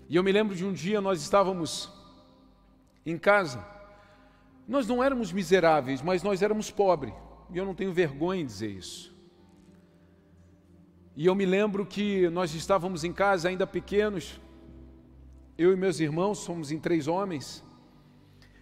[0.07, 1.91] E eu me lembro de um dia nós estávamos
[3.05, 3.63] em casa.
[4.67, 7.13] Nós não éramos miseráveis, mas nós éramos pobres.
[7.51, 9.14] E eu não tenho vergonha em dizer isso.
[11.15, 14.39] E eu me lembro que nós estávamos em casa ainda pequenos,
[15.57, 17.63] eu e meus irmãos, somos em três homens,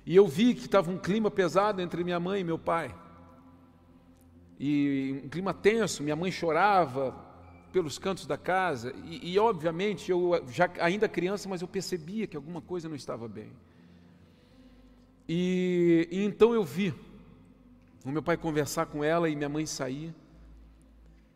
[0.06, 2.94] e eu vi que estava um clima pesado entre minha mãe e meu pai.
[4.60, 7.16] E um clima tenso, minha mãe chorava
[7.72, 12.38] pelos cantos da casa, e, e obviamente eu já ainda criança, mas eu percebia que
[12.38, 13.52] alguma coisa não estava bem.
[15.28, 16.94] E, e então eu vi
[18.06, 20.14] o meu pai conversar com ela e minha mãe sair.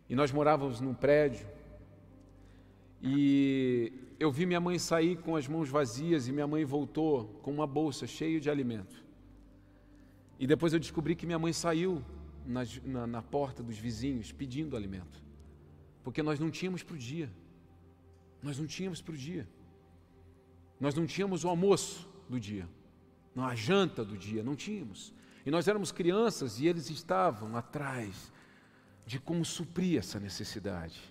[0.09, 1.47] E nós morávamos num prédio.
[3.01, 7.51] E eu vi minha mãe sair com as mãos vazias e minha mãe voltou com
[7.51, 9.03] uma bolsa cheia de alimento.
[10.39, 12.03] E depois eu descobri que minha mãe saiu
[12.45, 15.21] na, na, na porta dos vizinhos pedindo alimento.
[16.03, 17.29] Porque nós não tínhamos para o dia.
[18.41, 19.47] Nós não tínhamos para o dia.
[20.79, 22.67] Nós não tínhamos o almoço do dia
[23.45, 25.13] a janta do dia, não tínhamos.
[25.45, 28.31] E nós éramos crianças e eles estavam atrás
[29.07, 31.01] de como suprir essa necessidade.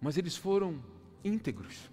[0.00, 0.80] Mas eles foram
[1.24, 1.90] íntegros.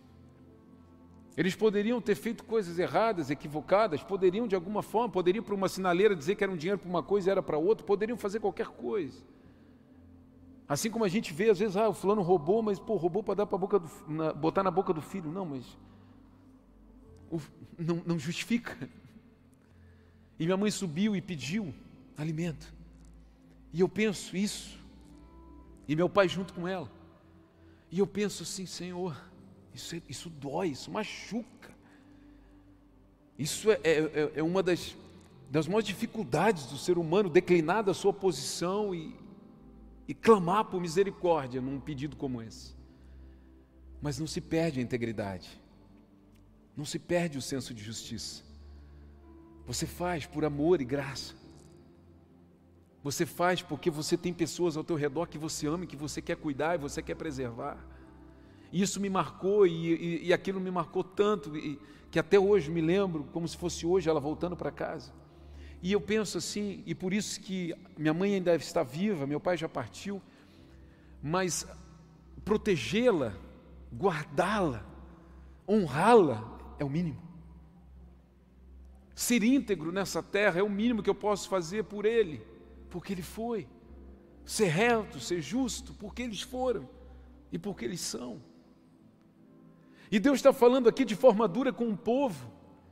[1.36, 6.16] Eles poderiam ter feito coisas erradas, equivocadas, poderiam de alguma forma, poderiam para uma sinaleira
[6.16, 8.68] dizer que era um dinheiro para uma coisa e era para outra, poderiam fazer qualquer
[8.68, 9.24] coisa.
[10.70, 13.34] Assim como a gente vê, às vezes, ah, o fulano roubou, mas pô, roubou para
[13.34, 15.32] dar para boca do, na, botar na boca do filho.
[15.32, 15.66] Não, mas
[17.80, 18.78] não, não justifica.
[20.40, 21.74] E minha mãe subiu e pediu
[22.16, 22.81] alimento.
[23.74, 24.80] E eu penso isso.
[25.88, 26.90] E meu pai junto com ela.
[27.90, 29.20] E eu penso assim, Senhor,
[29.74, 31.72] isso, é, isso dói, isso machuca.
[33.38, 34.96] Isso é, é, é, é uma das,
[35.50, 39.16] das maiores dificuldades do ser humano, declinar da sua posição e,
[40.08, 42.76] e clamar por misericórdia num pedido como esse.
[44.02, 45.60] Mas não se perde a integridade.
[46.76, 48.44] Não se perde o senso de justiça.
[49.66, 51.36] Você faz por amor e graça.
[53.04, 56.38] Você faz porque você tem pessoas ao teu redor que você ama, que você quer
[56.38, 57.78] cuidar e você quer preservar.
[58.72, 61.80] E isso me marcou e, e, e aquilo me marcou tanto e,
[62.12, 65.12] que até hoje me lembro como se fosse hoje ela voltando para casa.
[65.82, 69.58] E eu penso assim, e por isso que minha mãe ainda está viva, meu pai
[69.58, 70.22] já partiu,
[71.24, 71.66] mas
[72.46, 73.36] protegê-la,
[73.92, 74.86] guardá-la,
[75.68, 77.22] honrá-la é o mínimo.
[79.16, 82.42] Ser íntegro nessa terra é o mínimo que eu posso fazer por Ele,
[82.92, 83.68] porque Ele foi.
[84.46, 86.88] Ser reto, ser justo, porque eles foram
[87.52, 88.42] e porque eles são.
[90.12, 92.52] E Deus está falando aqui de forma dura com um povo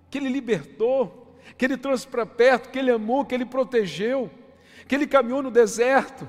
[0.09, 4.31] que Ele libertou, que Ele trouxe para perto, que Ele amou, que Ele protegeu,
[4.87, 6.27] que Ele caminhou no deserto.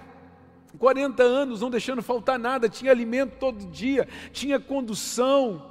[0.79, 5.71] 40 anos, não deixando faltar nada, tinha alimento todo dia, tinha condução,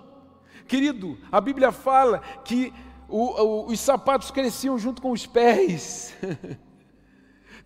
[0.70, 2.72] Querido, a Bíblia fala que
[3.08, 6.16] o, o, os sapatos cresciam junto com os pés.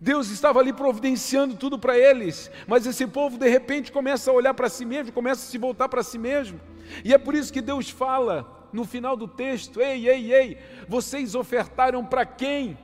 [0.00, 4.54] Deus estava ali providenciando tudo para eles, mas esse povo de repente começa a olhar
[4.54, 6.60] para si mesmo, começa a se voltar para si mesmo,
[7.04, 11.34] e é por isso que Deus fala no final do texto: Ei, ei, ei, vocês
[11.34, 12.76] ofertaram para quem?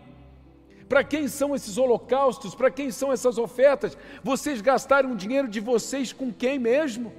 [0.88, 2.54] Para quem são esses holocaustos?
[2.54, 3.96] Para quem são essas ofertas?
[4.24, 7.12] Vocês gastaram o dinheiro de vocês com quem mesmo?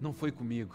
[0.00, 0.74] Não foi comigo.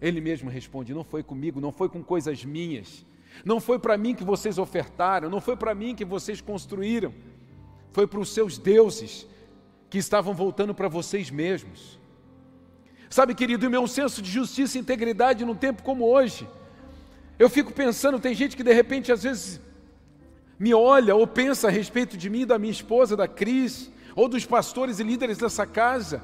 [0.00, 3.04] Ele mesmo responde: Não foi comigo, não foi com coisas minhas,
[3.44, 7.14] não foi para mim que vocês ofertaram, não foi para mim que vocês construíram,
[7.90, 9.26] foi para os seus deuses
[9.90, 11.98] que estavam voltando para vocês mesmos.
[13.08, 16.46] Sabe, querido, o meu senso de justiça e integridade num tempo como hoje,
[17.38, 19.60] eu fico pensando, tem gente que de repente às vezes
[20.58, 24.44] me olha ou pensa a respeito de mim, da minha esposa, da Cris, ou dos
[24.44, 26.22] pastores e líderes dessa casa,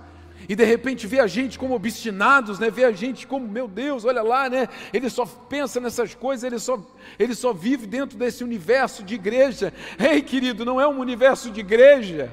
[0.48, 2.70] e de repente vê a gente como obstinados, né?
[2.70, 4.68] vê a gente como, meu Deus, olha lá, né?
[4.92, 6.78] ele só pensa nessas coisas, ele só,
[7.18, 9.72] ele só vive dentro desse universo de igreja.
[9.98, 12.30] Ei, querido, não é um universo de igreja,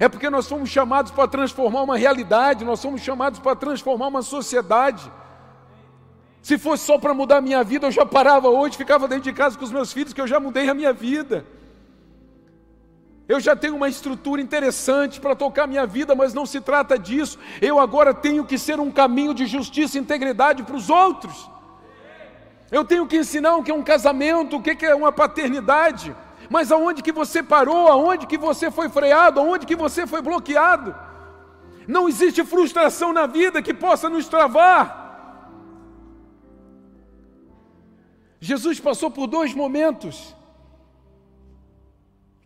[0.00, 4.22] é porque nós somos chamados para transformar uma realidade, nós somos chamados para transformar uma
[4.22, 5.10] sociedade.
[6.40, 9.32] Se fosse só para mudar a minha vida, eu já parava hoje, ficava dentro de
[9.32, 11.44] casa com os meus filhos, que eu já mudei a minha vida.
[13.28, 17.38] Eu já tenho uma estrutura interessante para tocar minha vida, mas não se trata disso.
[17.60, 21.50] Eu agora tenho que ser um caminho de justiça e integridade para os outros.
[22.70, 26.16] Eu tenho que ensinar o que é um casamento, o que é uma paternidade.
[26.48, 30.96] Mas aonde que você parou, aonde que você foi freado, aonde que você foi bloqueado?
[31.86, 35.06] Não existe frustração na vida que possa nos travar.
[38.40, 40.34] Jesus passou por dois momentos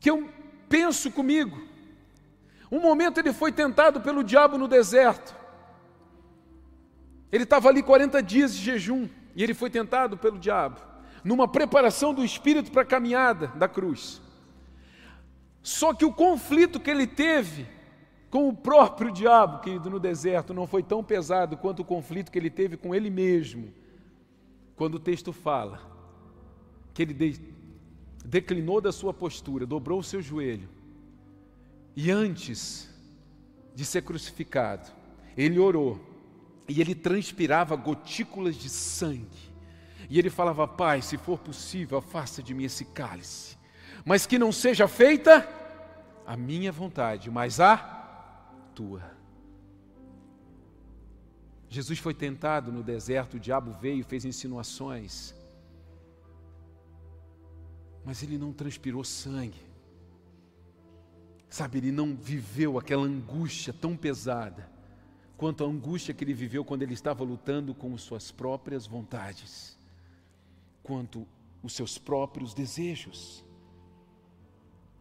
[0.00, 0.28] que eu
[0.72, 1.60] penso comigo.
[2.70, 5.36] Um momento ele foi tentado pelo diabo no deserto.
[7.30, 9.06] Ele estava ali 40 dias de jejum
[9.36, 10.80] e ele foi tentado pelo diabo,
[11.22, 14.22] numa preparação do espírito para a caminhada da cruz.
[15.62, 17.66] Só que o conflito que ele teve
[18.30, 22.38] com o próprio diabo, querido, no deserto, não foi tão pesado quanto o conflito que
[22.38, 23.74] ele teve com ele mesmo,
[24.74, 25.80] quando o texto fala
[26.94, 27.14] que ele
[28.24, 30.68] declinou da sua postura, dobrou o seu joelho,
[31.94, 32.88] e antes
[33.74, 34.90] de ser crucificado,
[35.36, 36.00] ele orou,
[36.68, 39.52] e ele transpirava gotículas de sangue,
[40.08, 43.56] e ele falava: Pai, se for possível, afasta de mim esse cálice,
[44.04, 45.48] mas que não seja feita
[46.26, 47.76] a minha vontade, mas a
[48.74, 49.02] tua.
[51.68, 55.34] Jesus foi tentado no deserto, o diabo veio fez insinuações,
[58.04, 59.60] mas ele não transpirou sangue.
[61.48, 64.70] Sabe, ele não viveu aquela angústia tão pesada
[65.36, 69.76] quanto a angústia que ele viveu quando ele estava lutando com suas próprias vontades,
[70.82, 71.26] quanto
[71.62, 73.44] os seus próprios desejos.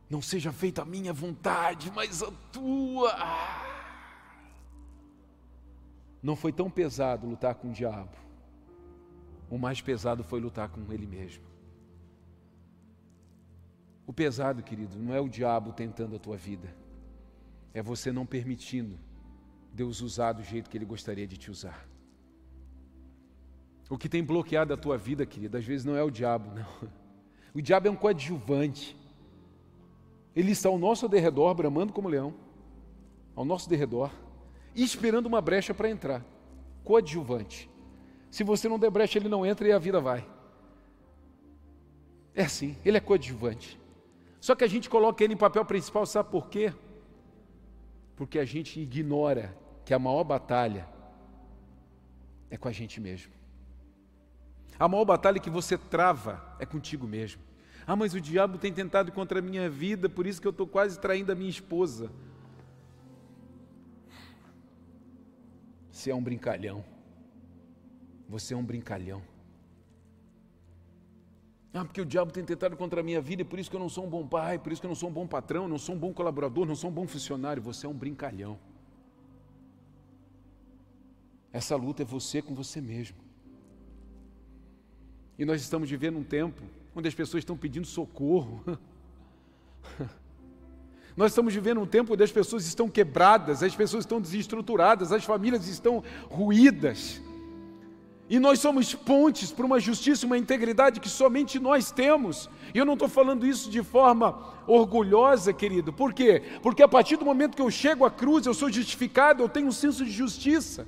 [0.10, 3.16] Não seja feita a minha vontade, mas a tua.
[6.22, 8.18] Não foi tão pesado lutar com o diabo.
[9.50, 11.51] O mais pesado foi lutar com ele mesmo.
[14.12, 16.68] O pesado, querido, não é o diabo tentando a tua vida,
[17.74, 19.00] é você não permitindo
[19.74, 21.88] Deus usar do jeito que Ele gostaria de te usar.
[23.90, 26.90] O que tem bloqueado a tua vida, querido, às vezes não é o diabo, não.
[27.56, 28.98] O diabo é um coadjuvante.
[30.36, 32.34] Ele está ao nosso derredor, bramando como leão,
[33.34, 34.12] ao nosso derredor,
[34.76, 36.22] e esperando uma brecha para entrar.
[36.84, 37.70] Coadjuvante.
[38.30, 40.30] Se você não der brecha, ele não entra e a vida vai.
[42.36, 43.80] É assim, ele é coadjuvante.
[44.42, 46.74] Só que a gente coloca ele em papel principal, sabe por quê?
[48.16, 50.88] Porque a gente ignora que a maior batalha
[52.50, 53.32] é com a gente mesmo.
[54.80, 57.40] A maior batalha que você trava é contigo mesmo.
[57.86, 60.66] Ah, mas o diabo tem tentado contra a minha vida, por isso que eu estou
[60.66, 62.12] quase traindo a minha esposa.
[65.92, 66.84] Você é um brincalhão.
[68.28, 69.22] Você é um brincalhão.
[71.74, 73.80] Ah, porque o diabo tem tentado contra a minha vida e por isso que eu
[73.80, 75.78] não sou um bom pai, por isso que eu não sou um bom patrão, não
[75.78, 77.62] sou um bom colaborador, não sou um bom funcionário.
[77.64, 78.60] Você é um brincalhão.
[81.54, 83.18] Essa luta é você com você mesmo.
[85.40, 86.62] E nós estamos vivendo um tempo
[86.94, 88.64] onde as pessoas estão pedindo socorro.
[91.16, 95.26] Nós estamos vivendo um tempo onde as pessoas estão quebradas, as pessoas estão desestruturadas, as
[95.26, 97.22] famílias estão ruídas.
[98.32, 102.50] E nós somos pontes para uma justiça, uma integridade que somente nós temos.
[102.74, 105.92] E eu não estou falando isso de forma orgulhosa, querido.
[105.92, 106.42] Por quê?
[106.62, 109.68] Porque a partir do momento que eu chego à cruz, eu sou justificado, eu tenho
[109.68, 110.88] um senso de justiça.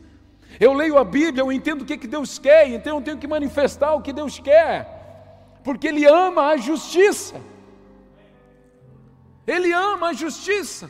[0.57, 3.27] Eu leio a Bíblia, eu entendo o que, que Deus quer, então eu tenho que
[3.27, 5.59] manifestar o que Deus quer.
[5.65, 7.41] Porque Ele ama a justiça.
[9.45, 10.89] Ele ama a justiça.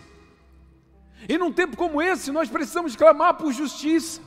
[1.28, 4.22] E num tempo como esse, nós precisamos clamar por justiça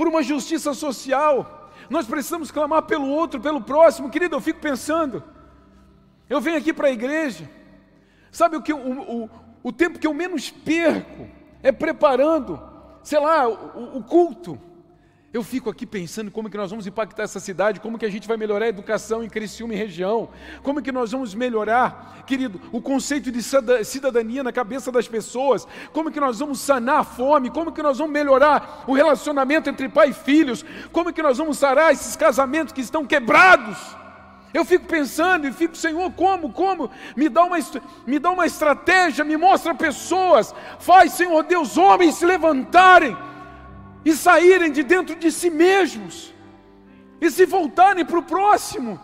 [0.00, 1.70] por uma justiça social.
[1.90, 4.08] Nós precisamos clamar pelo outro, pelo próximo.
[4.08, 5.22] Querido, eu fico pensando.
[6.26, 7.46] Eu venho aqui para a igreja.
[8.32, 9.30] Sabe o que o, o,
[9.62, 11.28] o tempo que eu menos perco
[11.62, 12.58] é preparando,
[13.02, 14.58] sei lá, o, o culto
[15.32, 18.26] eu fico aqui pensando como que nós vamos impactar essa cidade, como que a gente
[18.26, 20.28] vai melhorar a educação em Criciúma e região,
[20.60, 23.40] como que nós vamos melhorar, querido, o conceito de
[23.84, 27.98] cidadania na cabeça das pessoas, como que nós vamos sanar a fome, como que nós
[27.98, 32.72] vamos melhorar o relacionamento entre pai e filhos, como que nós vamos sarar esses casamentos
[32.72, 33.78] que estão quebrados.
[34.52, 36.90] Eu fico pensando e fico, Senhor, como, como?
[37.14, 37.56] Me dá uma,
[38.04, 43.16] me dá uma estratégia, me mostra pessoas, faz, Senhor Deus, homens se levantarem
[44.04, 46.34] e saírem de dentro de si mesmos
[47.20, 48.98] e se voltarem para o próximo.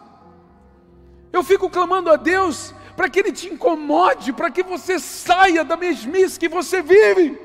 [1.32, 5.76] Eu fico clamando a Deus para que Ele te incomode, para que você saia da
[5.76, 7.38] mesmice que você vive.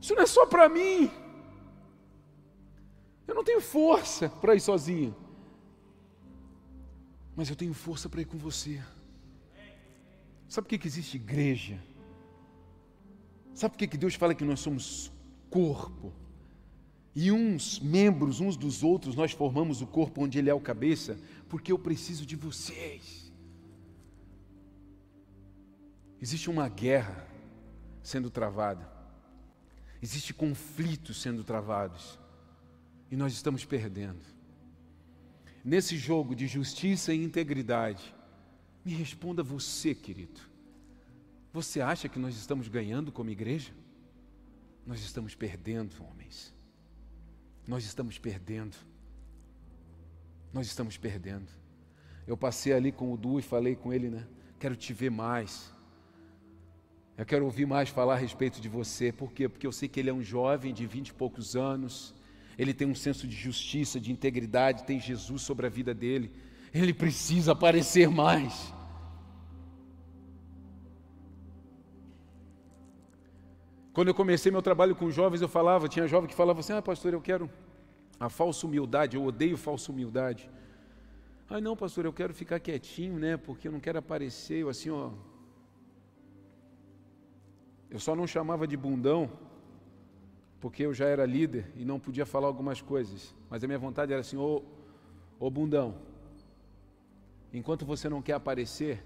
[0.00, 1.10] Isso não é só para mim.
[3.26, 5.16] Eu não tenho força para ir sozinho,
[7.34, 8.82] mas eu tenho força para ir com você.
[10.48, 11.82] Sabe por que, que existe igreja?
[13.54, 15.12] Sabe por que Deus fala que nós somos
[15.50, 16.12] corpo?
[17.14, 21.18] E uns membros, uns dos outros, nós formamos o corpo onde Ele é o cabeça,
[21.48, 23.30] porque eu preciso de vocês.
[26.20, 27.26] Existe uma guerra
[28.02, 28.90] sendo travada,
[30.00, 32.18] existe conflitos sendo travados,
[33.10, 34.24] e nós estamos perdendo.
[35.64, 38.14] Nesse jogo de justiça e integridade,
[38.84, 40.51] me responda você, querido.
[41.52, 43.72] Você acha que nós estamos ganhando como igreja?
[44.86, 46.54] Nós estamos perdendo, homens.
[47.66, 48.76] Nós estamos perdendo.
[50.52, 51.48] Nós estamos perdendo.
[52.26, 54.26] Eu passei ali com o Du e falei com ele, né?
[54.58, 55.72] Quero te ver mais.
[57.16, 59.12] Eu quero ouvir mais falar a respeito de você.
[59.12, 59.48] Por quê?
[59.48, 62.14] Porque eu sei que ele é um jovem de vinte e poucos anos.
[62.58, 66.32] Ele tem um senso de justiça, de integridade, tem Jesus sobre a vida dele.
[66.72, 68.72] Ele precisa aparecer mais.
[73.92, 76.82] Quando eu comecei meu trabalho com jovens, eu falava, tinha jovem que falava assim: "Ah,
[76.82, 77.50] pastor, eu quero
[78.18, 80.50] a falsa humildade, eu odeio falsa humildade".
[81.48, 83.36] Ah, não, pastor, eu quero ficar quietinho, né?
[83.36, 85.10] Porque eu não quero aparecer, eu assim, ó.
[87.90, 89.30] Eu só não chamava de bundão,
[90.58, 93.34] porque eu já era líder e não podia falar algumas coisas.
[93.50, 94.62] Mas a minha vontade era assim, ô,
[95.38, 95.96] ô bundão,
[97.52, 99.04] enquanto você não quer aparecer,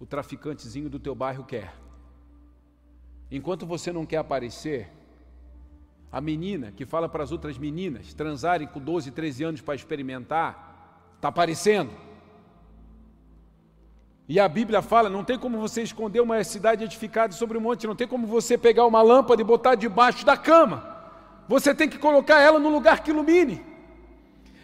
[0.00, 1.81] o traficantezinho do teu bairro quer.
[3.34, 4.90] Enquanto você não quer aparecer,
[6.12, 11.14] a menina que fala para as outras meninas transarem com 12, 13 anos para experimentar,
[11.16, 11.90] está aparecendo.
[14.28, 17.86] E a Bíblia fala: não tem como você esconder uma cidade edificada sobre um monte,
[17.86, 20.86] não tem como você pegar uma lâmpada e botar debaixo da cama.
[21.48, 23.71] Você tem que colocar ela no lugar que ilumine.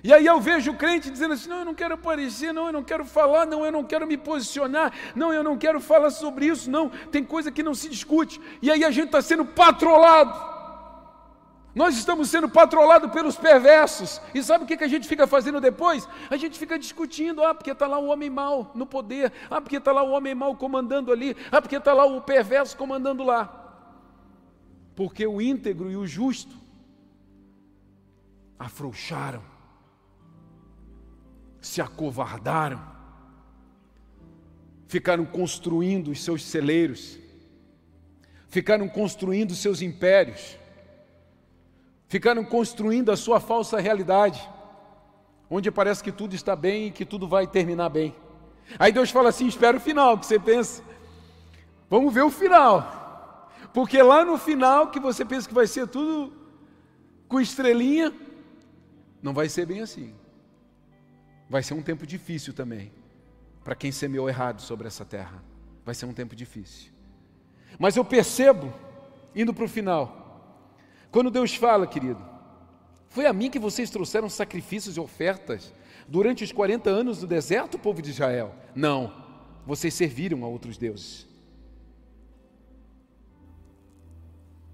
[0.03, 2.73] E aí eu vejo o crente dizendo assim: não, eu não quero aparecer, não, eu
[2.73, 6.47] não quero falar, não, eu não quero me posicionar, não, eu não quero falar sobre
[6.47, 8.41] isso, não, tem coisa que não se discute.
[8.63, 10.59] E aí a gente está sendo patrolado.
[11.75, 14.21] Nós estamos sendo patrolados pelos perversos.
[14.35, 16.09] E sabe o que, a gente fica fazendo depois?
[16.31, 19.77] A gente fica discutindo: ah, porque está lá o homem mau no poder, ah, porque
[19.77, 23.65] está lá o homem mau comandando ali, ah, porque está lá o perverso comandando lá.
[24.95, 26.57] Porque o íntegro e o justo
[28.59, 29.58] afrouxaram
[31.69, 32.81] se acovardaram,
[34.87, 37.19] ficaram construindo os seus celeiros,
[38.49, 40.57] ficaram construindo os seus impérios,
[42.09, 44.49] ficaram construindo a sua falsa realidade,
[45.51, 48.17] onde parece que tudo está bem e que tudo vai terminar bem.
[48.79, 50.83] Aí Deus fala assim: espera o final, que você pensa,
[51.91, 56.33] vamos ver o final, porque lá no final que você pensa que vai ser tudo
[57.29, 58.11] com estrelinha,
[59.23, 60.15] não vai ser bem assim.
[61.49, 62.93] Vai ser um tempo difícil também,
[63.65, 65.43] para quem semeou errado sobre essa terra.
[65.85, 66.93] Vai ser um tempo difícil.
[67.79, 68.73] Mas eu percebo,
[69.35, 70.69] indo para o final,
[71.11, 72.23] quando Deus fala, querido,
[73.09, 75.73] foi a mim que vocês trouxeram sacrifícios e ofertas
[76.07, 78.55] durante os 40 anos do deserto, povo de Israel?
[78.75, 79.13] Não,
[79.67, 81.27] vocês serviram a outros deuses.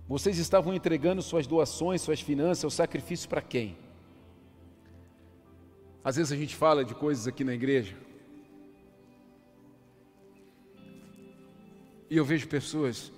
[0.07, 3.77] Vocês estavam entregando suas doações, suas finanças, seus sacrifícios para quem?
[6.05, 7.97] Às vezes a gente fala de coisas aqui na igreja.
[12.11, 13.11] E eu vejo pessoas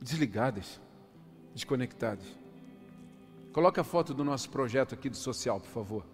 [0.00, 0.80] desligadas,
[1.52, 2.24] desconectadas.
[3.52, 6.06] Coloca a foto do nosso projeto aqui do social, por favor.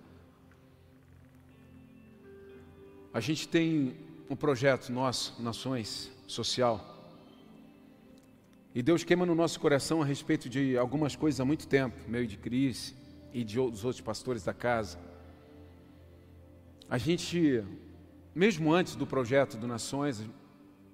[3.12, 3.94] A gente tem
[4.30, 6.96] um projeto nosso, Nações Social.
[8.74, 12.26] E Deus queima no nosso coração a respeito de algumas coisas há muito tempo, meio
[12.26, 12.94] de Cris
[13.34, 15.07] e de outros outros pastores da casa.
[16.90, 17.62] A gente,
[18.34, 20.22] mesmo antes do projeto do Nações,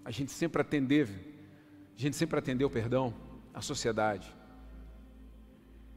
[0.05, 1.07] a gente sempre atendeu,
[1.97, 3.15] a gente sempre atendeu, perdão,
[3.53, 4.35] a sociedade.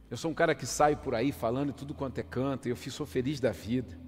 [0.08, 2.76] Eu sou um cara que sai por aí falando tudo quanto é canto, e eu
[2.76, 3.98] sou feliz da vida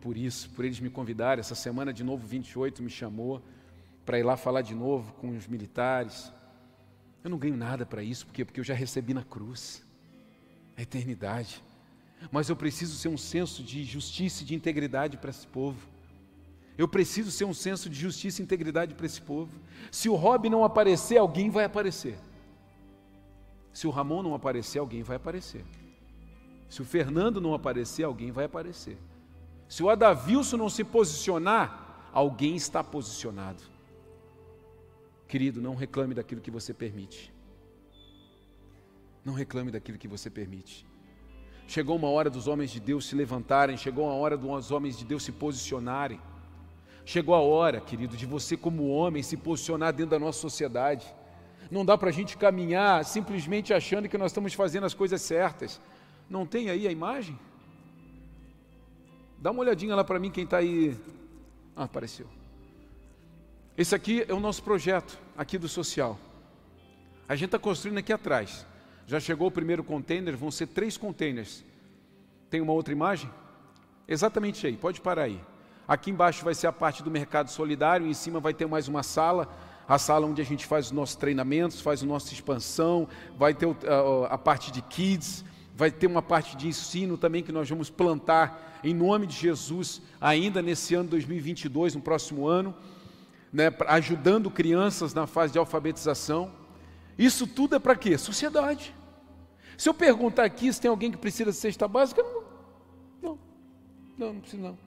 [0.00, 1.40] por isso, por eles me convidarem.
[1.40, 3.42] Essa semana, de novo, 28 me chamou
[4.04, 6.32] para ir lá falar de novo com os militares.
[7.24, 9.84] Eu não ganho nada para isso, porque porque eu já recebi na cruz
[10.76, 11.62] a eternidade
[12.30, 15.88] mas eu preciso ser um senso de justiça e de integridade para esse povo.
[16.76, 19.58] Eu preciso ser um senso de justiça e integridade para esse povo.
[19.90, 22.18] Se o Rob não aparecer, alguém vai aparecer.
[23.72, 25.64] Se o Ramon não aparecer, alguém vai aparecer.
[26.68, 28.96] Se o Fernando não aparecer, alguém vai aparecer.
[29.68, 33.62] Se o Adavilson não se posicionar, alguém está posicionado.
[35.28, 37.32] Querido, não reclame daquilo que você permite.
[39.24, 40.86] Não reclame daquilo que você permite.
[41.66, 45.04] Chegou uma hora dos homens de Deus se levantarem, chegou a hora dos homens de
[45.04, 46.20] Deus se posicionarem.
[47.04, 51.06] Chegou a hora, querido, de você, como homem, se posicionar dentro da nossa sociedade.
[51.70, 55.80] Não dá para a gente caminhar simplesmente achando que nós estamos fazendo as coisas certas.
[56.28, 57.38] Não tem aí a imagem?
[59.38, 60.96] Dá uma olhadinha lá para mim, quem está aí.
[61.74, 62.26] Ah, apareceu.
[63.76, 66.18] Esse aqui é o nosso projeto, aqui do social.
[67.28, 68.66] A gente está construindo aqui atrás.
[69.06, 71.64] Já chegou o primeiro container, vão ser três containers.
[72.48, 73.30] Tem uma outra imagem?
[74.06, 75.40] Exatamente aí, pode parar aí.
[75.86, 79.02] Aqui embaixo vai ser a parte do mercado solidário, em cima vai ter mais uma
[79.02, 79.48] sala.
[79.88, 83.68] a sala onde a gente faz os nossos treinamentos, faz a nossa expansão, vai ter
[84.30, 85.44] a, parte de kids,
[85.74, 90.00] vai ter uma parte de ensino também que nós vamos plantar em nome de Jesus
[90.20, 92.74] ainda nesse ano 2022, no próximo ano,
[93.52, 96.50] né, ajudando crianças na fase de alfabetização.
[97.18, 98.16] Isso tudo é para quê?
[98.16, 98.94] Sociedade.
[99.76, 102.42] Se eu perguntar aqui se tem alguém que precisa de cesta básica, não,
[103.22, 103.38] não,
[104.18, 104.78] não, não precisa não.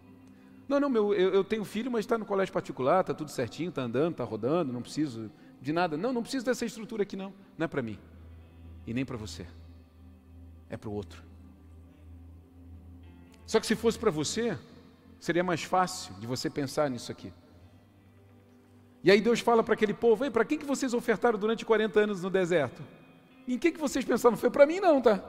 [0.68, 3.70] Não, não, meu, eu, eu tenho filho, mas está no colégio particular, está tudo certinho,
[3.70, 5.96] está andando, está rodando, não preciso de nada.
[5.96, 8.00] Não, não preciso dessa estrutura aqui não, não é para mim
[8.88, 9.46] e nem para você
[10.70, 11.24] é para o outro.
[13.46, 14.58] Só que se fosse para você,
[15.20, 17.32] seria mais fácil de você pensar nisso aqui.
[19.06, 22.24] E aí Deus fala para aquele povo: para quem que vocês ofertaram durante 40 anos
[22.24, 22.82] no deserto?
[23.48, 24.36] Em quem que vocês pensaram?
[24.36, 25.24] Foi para mim não, tá?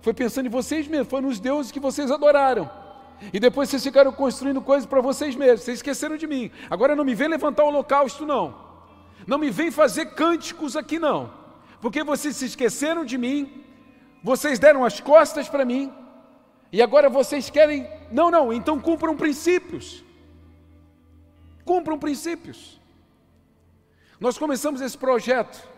[0.00, 2.70] Foi pensando em vocês mesmos, foi nos deuses que vocês adoraram.
[3.30, 6.50] E depois vocês ficaram construindo coisas para vocês mesmos, vocês esqueceram de mim.
[6.70, 8.66] Agora não me vem levantar o holocausto, não.
[9.26, 11.30] Não me vem fazer cânticos aqui, não.
[11.82, 13.62] Porque vocês se esqueceram de mim,
[14.22, 15.92] vocês deram as costas para mim,
[16.72, 17.86] e agora vocês querem.
[18.10, 20.02] Não, não, então cumpram princípios.
[21.62, 22.77] Cumpram princípios.
[24.20, 25.68] Nós começamos esse projeto,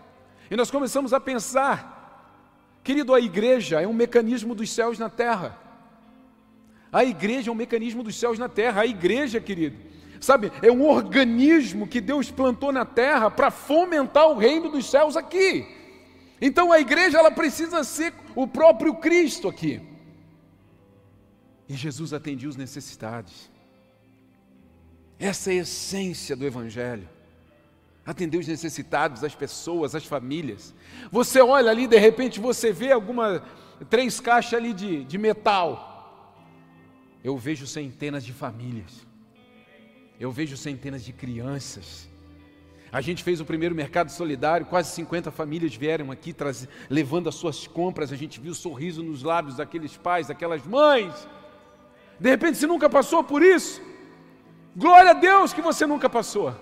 [0.50, 5.58] e nós começamos a pensar, querido, a igreja é um mecanismo dos céus na terra.
[6.92, 8.82] A igreja é um mecanismo dos céus na terra.
[8.82, 9.76] A igreja, querido,
[10.20, 15.16] sabe, é um organismo que Deus plantou na terra para fomentar o reino dos céus
[15.16, 15.66] aqui.
[16.40, 19.80] Então a igreja ela precisa ser o próprio Cristo aqui.
[21.68, 23.48] E Jesus atendia os necessitados.
[25.18, 27.08] Essa é a essência do Evangelho.
[28.10, 30.74] Atender os necessitados, as pessoas, as famílias.
[31.10, 33.42] Você olha ali, de repente você vê alguma
[33.88, 35.86] três caixas ali de, de metal.
[37.22, 39.06] Eu vejo centenas de famílias.
[40.18, 42.10] Eu vejo centenas de crianças
[42.92, 47.36] a gente fez o primeiro mercado solidário, quase 50 famílias vieram aqui traz, levando as
[47.36, 48.12] suas compras.
[48.12, 51.14] A gente viu o sorriso nos lábios daqueles pais, daquelas mães.
[52.18, 53.80] De repente você nunca passou por isso.
[54.74, 56.52] Glória a Deus que você nunca passou.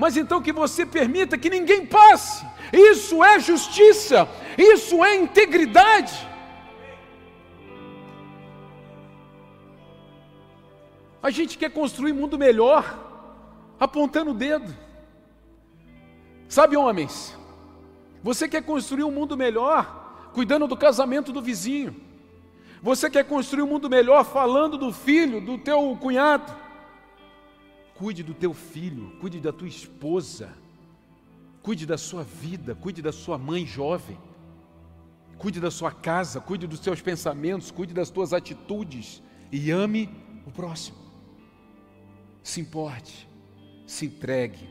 [0.00, 2.42] Mas então que você permita que ninguém passe.
[2.72, 4.26] Isso é justiça,
[4.56, 6.26] isso é integridade.
[11.22, 12.82] A gente quer construir um mundo melhor,
[13.78, 14.74] apontando o dedo.
[16.48, 17.36] Sabe, homens,
[18.22, 21.94] você quer construir um mundo melhor cuidando do casamento do vizinho.
[22.82, 26.69] Você quer construir um mundo melhor falando do filho, do teu cunhado.
[28.00, 30.52] Cuide do teu filho, cuide da tua esposa,
[31.62, 34.18] cuide da sua vida, cuide da sua mãe jovem,
[35.36, 39.22] cuide da sua casa, cuide dos seus pensamentos, cuide das tuas atitudes
[39.52, 40.08] e ame
[40.46, 40.96] o próximo.
[42.42, 43.28] Se importe,
[43.86, 44.66] se entregue,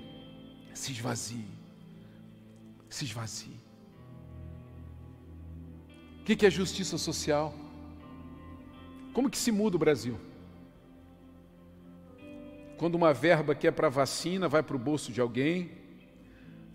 [0.74, 1.60] se esvazie
[2.90, 3.60] se esvazie.
[6.22, 7.54] O que é justiça social?
[9.14, 10.20] Como que se muda o Brasil?
[12.80, 15.70] Quando uma verba que é para vacina vai para o bolso de alguém,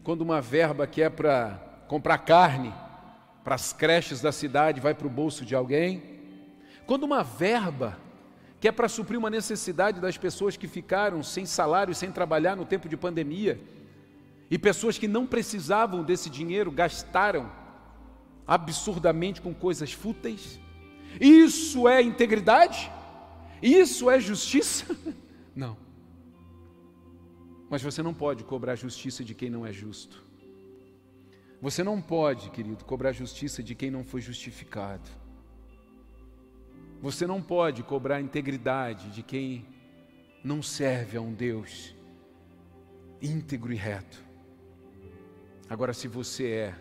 [0.02, 2.74] quando uma verba que é para comprar carne
[3.42, 6.02] para as creches da cidade vai para o bolso de alguém,
[6.86, 7.98] quando uma verba
[8.60, 12.66] que é para suprir uma necessidade das pessoas que ficaram sem salário sem trabalhar no
[12.66, 13.58] tempo de pandemia,
[14.50, 17.50] e pessoas que não precisavam desse dinheiro gastaram
[18.46, 20.60] absurdamente com coisas fúteis.
[21.18, 22.92] Isso é integridade?
[23.62, 24.94] Isso é justiça?
[25.56, 25.83] Não.
[27.74, 30.22] Mas você não pode cobrar justiça de quem não é justo.
[31.60, 35.10] Você não pode, querido, cobrar justiça de quem não foi justificado.
[37.02, 39.66] Você não pode cobrar integridade de quem
[40.44, 41.96] não serve a um Deus
[43.20, 44.24] íntegro e reto.
[45.68, 46.74] Agora, se você é,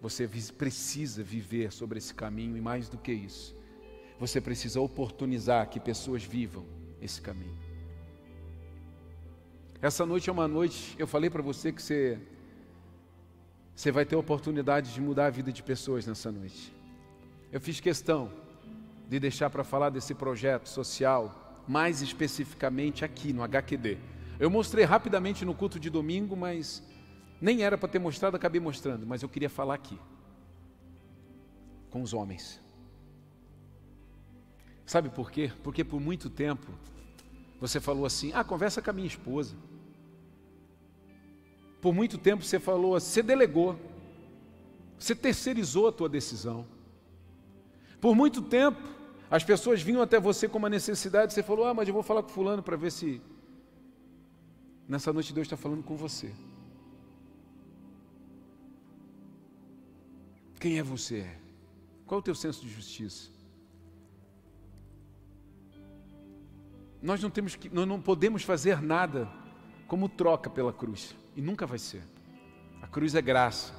[0.00, 3.56] você precisa viver sobre esse caminho e mais do que isso,
[4.20, 6.64] você precisa oportunizar que pessoas vivam
[7.02, 7.57] esse caminho.
[9.80, 12.18] Essa noite é uma noite, eu falei para você que você,
[13.76, 16.74] você vai ter a oportunidade de mudar a vida de pessoas nessa noite.
[17.52, 18.32] Eu fiz questão
[19.08, 23.98] de deixar para falar desse projeto social, mais especificamente aqui no HQD.
[24.40, 26.82] Eu mostrei rapidamente no culto de domingo, mas
[27.40, 29.98] nem era para ter mostrado, acabei mostrando, mas eu queria falar aqui.
[31.88, 32.60] Com os homens.
[34.84, 35.52] Sabe por quê?
[35.62, 36.66] Porque por muito tempo
[37.60, 39.54] você falou assim: ah, conversa com a minha esposa.
[41.80, 43.78] Por muito tempo você falou, você delegou,
[44.98, 46.66] você terceirizou a tua decisão.
[48.00, 48.80] Por muito tempo
[49.30, 52.22] as pessoas vinham até você com uma necessidade, você falou, ah, mas eu vou falar
[52.22, 53.20] com fulano para ver se
[54.88, 56.32] nessa noite Deus está falando com você.
[60.58, 61.28] Quem é você?
[62.06, 63.30] Qual é o teu senso de justiça?
[67.00, 69.28] Nós não, temos que, nós não podemos fazer nada
[69.86, 72.02] como troca pela cruz e nunca vai ser.
[72.82, 73.72] A cruz é graça,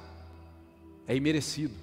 [1.06, 1.74] é imerecido.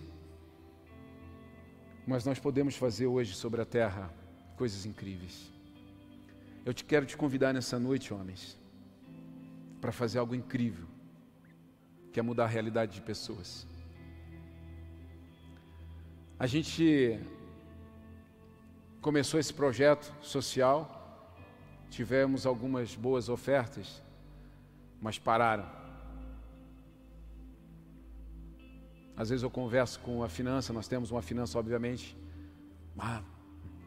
[2.07, 4.11] Mas nós podemos fazer hoje sobre a terra
[4.55, 5.53] coisas incríveis.
[6.65, 8.57] Eu te quero te convidar nessa noite, homens,
[9.79, 10.87] para fazer algo incrível,
[12.11, 13.67] que é mudar a realidade de pessoas.
[16.39, 17.19] A gente
[18.99, 21.31] começou esse projeto social,
[21.91, 24.01] tivemos algumas boas ofertas,
[25.01, 25.65] mas pararam.
[29.15, 32.15] Às vezes eu converso com a finança, nós temos uma finança, obviamente,
[32.97, 33.21] ah,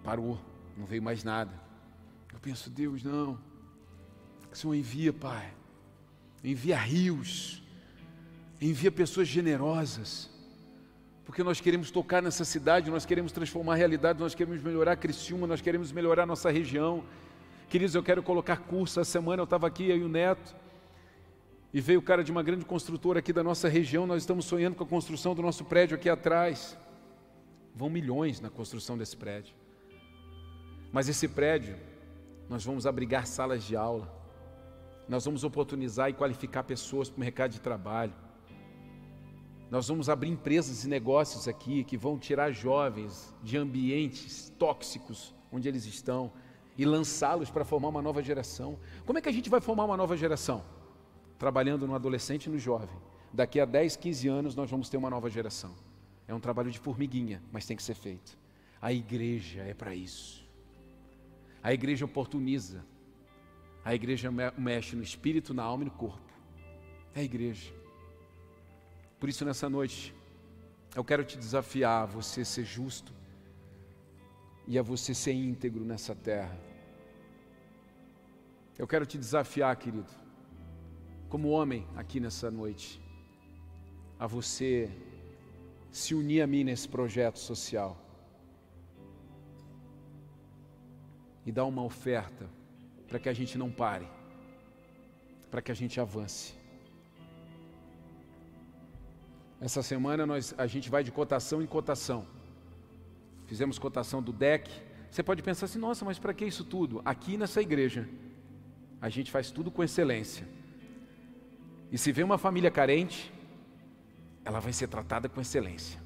[0.02, 0.38] parou,
[0.76, 1.52] não veio mais nada.
[2.32, 3.38] Eu penso, Deus, não,
[4.52, 5.52] o Senhor envia, Pai,
[6.42, 7.62] envia rios,
[8.60, 10.28] envia pessoas generosas,
[11.24, 15.46] porque nós queremos tocar nessa cidade, nós queremos transformar a realidade, nós queremos melhorar Criciúma,
[15.46, 17.04] nós queremos melhorar nossa região.
[17.68, 18.98] Queridos, eu quero colocar curso.
[18.98, 20.56] Essa semana eu estava aqui, eu e o Neto,
[21.72, 24.06] e veio o cara de uma grande construtora aqui da nossa região.
[24.06, 26.76] Nós estamos sonhando com a construção do nosso prédio aqui atrás.
[27.74, 29.54] Vão milhões na construção desse prédio.
[30.92, 31.76] Mas esse prédio,
[32.48, 34.12] nós vamos abrigar salas de aula,
[35.08, 38.12] nós vamos oportunizar e qualificar pessoas para o mercado de trabalho.
[39.70, 45.68] Nós vamos abrir empresas e negócios aqui que vão tirar jovens de ambientes tóxicos onde
[45.68, 46.32] eles estão
[46.76, 48.76] e lançá-los para formar uma nova geração.
[49.06, 50.64] Como é que a gente vai formar uma nova geração?
[51.40, 52.94] Trabalhando no adolescente e no jovem.
[53.32, 55.74] Daqui a 10, 15 anos nós vamos ter uma nova geração.
[56.28, 58.38] É um trabalho de formiguinha, mas tem que ser feito.
[58.78, 60.46] A igreja é para isso.
[61.62, 62.84] A igreja oportuniza.
[63.82, 66.30] A igreja mexe no espírito, na alma e no corpo.
[67.14, 67.72] É a igreja.
[69.18, 70.14] Por isso, nessa noite,
[70.94, 73.14] eu quero te desafiar a você ser justo
[74.66, 76.58] e a você ser íntegro nessa terra.
[78.78, 80.06] Eu quero te desafiar, querido,
[81.30, 83.00] como homem aqui nessa noite,
[84.18, 84.90] a você
[85.90, 87.96] se unir a mim nesse projeto social
[91.46, 92.50] e dar uma oferta
[93.06, 94.08] para que a gente não pare,
[95.52, 96.54] para que a gente avance.
[99.60, 102.26] Essa semana nós, a gente vai de cotação em cotação.
[103.46, 104.68] Fizemos cotação do DEC.
[105.08, 107.00] Você pode pensar assim, nossa, mas para que isso tudo?
[107.04, 108.08] Aqui nessa igreja,
[109.00, 110.59] a gente faz tudo com excelência.
[111.90, 113.32] E se vê uma família carente,
[114.44, 116.00] ela vai ser tratada com excelência.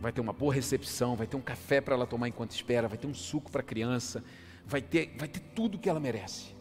[0.00, 2.98] Vai ter uma boa recepção, vai ter um café para ela tomar enquanto espera, vai
[2.98, 4.22] ter um suco para a criança,
[4.66, 6.54] vai ter, vai ter tudo que ela merece.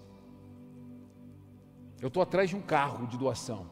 [2.02, 3.70] Eu estou atrás de um carro de doação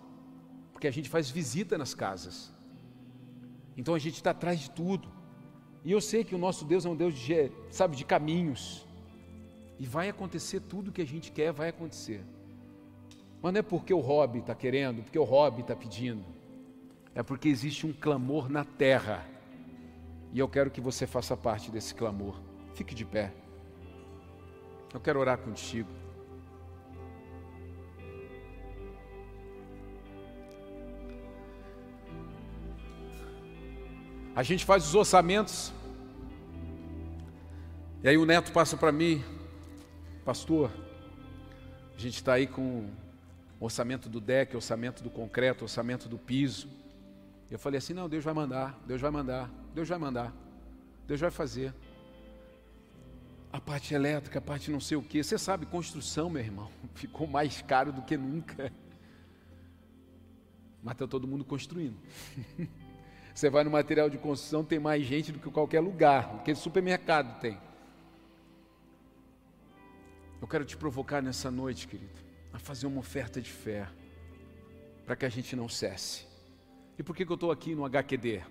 [0.81, 2.51] porque a gente faz visita nas casas.
[3.77, 5.07] Então a gente está atrás de tudo.
[5.85, 8.83] E eu sei que o nosso Deus é um Deus de, sabe, de caminhos.
[9.77, 12.23] E vai acontecer tudo o que a gente quer, vai acontecer.
[13.41, 16.23] Mas não é porque o hobby está querendo, porque o hobby está pedindo.
[17.15, 19.25] É porque existe um clamor na terra.
[20.31, 22.39] E eu quero que você faça parte desse clamor.
[22.73, 23.33] Fique de pé.
[24.93, 25.89] Eu quero orar contigo.
[34.35, 35.73] A gente faz os orçamentos.
[38.03, 39.23] E aí o neto passa para mim,
[40.25, 40.71] pastor,
[41.95, 42.89] a gente está aí com
[43.65, 46.67] orçamento do deck, orçamento do concreto, orçamento do piso.
[47.49, 50.33] Eu falei assim: não, Deus vai mandar, Deus vai mandar, Deus vai mandar,
[51.07, 51.73] Deus vai fazer.
[53.53, 55.21] A parte elétrica, a parte não sei o que.
[55.21, 58.71] Você sabe, construção, meu irmão, ficou mais caro do que nunca.
[60.81, 61.95] Mas está todo mundo construindo.
[63.33, 66.53] Você vai no material de construção, tem mais gente do que qualquer lugar, do que
[66.53, 67.57] supermercado tem.
[70.41, 72.11] Eu quero te provocar nessa noite, querido,
[72.53, 73.87] a fazer uma oferta de fé,
[75.05, 76.25] para que a gente não cesse.
[76.97, 78.43] E por que, que eu estou aqui no HQD?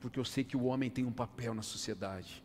[0.00, 2.42] Porque eu sei que o homem tem um papel na sociedade.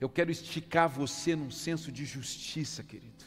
[0.00, 3.24] Eu quero esticar você num senso de justiça, querido.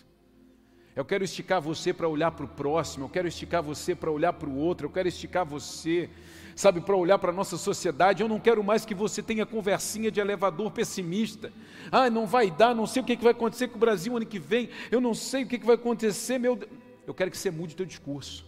[0.96, 4.34] Eu quero esticar você para olhar para o próximo, eu quero esticar você para olhar
[4.34, 6.10] para o outro, eu quero esticar você
[6.56, 8.22] sabe, para olhar para a nossa sociedade.
[8.22, 11.52] Eu não quero mais que você tenha conversinha de elevador pessimista.
[11.92, 14.40] Ah, não vai dar, não sei o que vai acontecer com o Brasil ano que
[14.40, 16.72] vem, eu não sei o que vai acontecer, meu Deus.
[17.06, 18.46] Eu quero que você mude o teu discurso.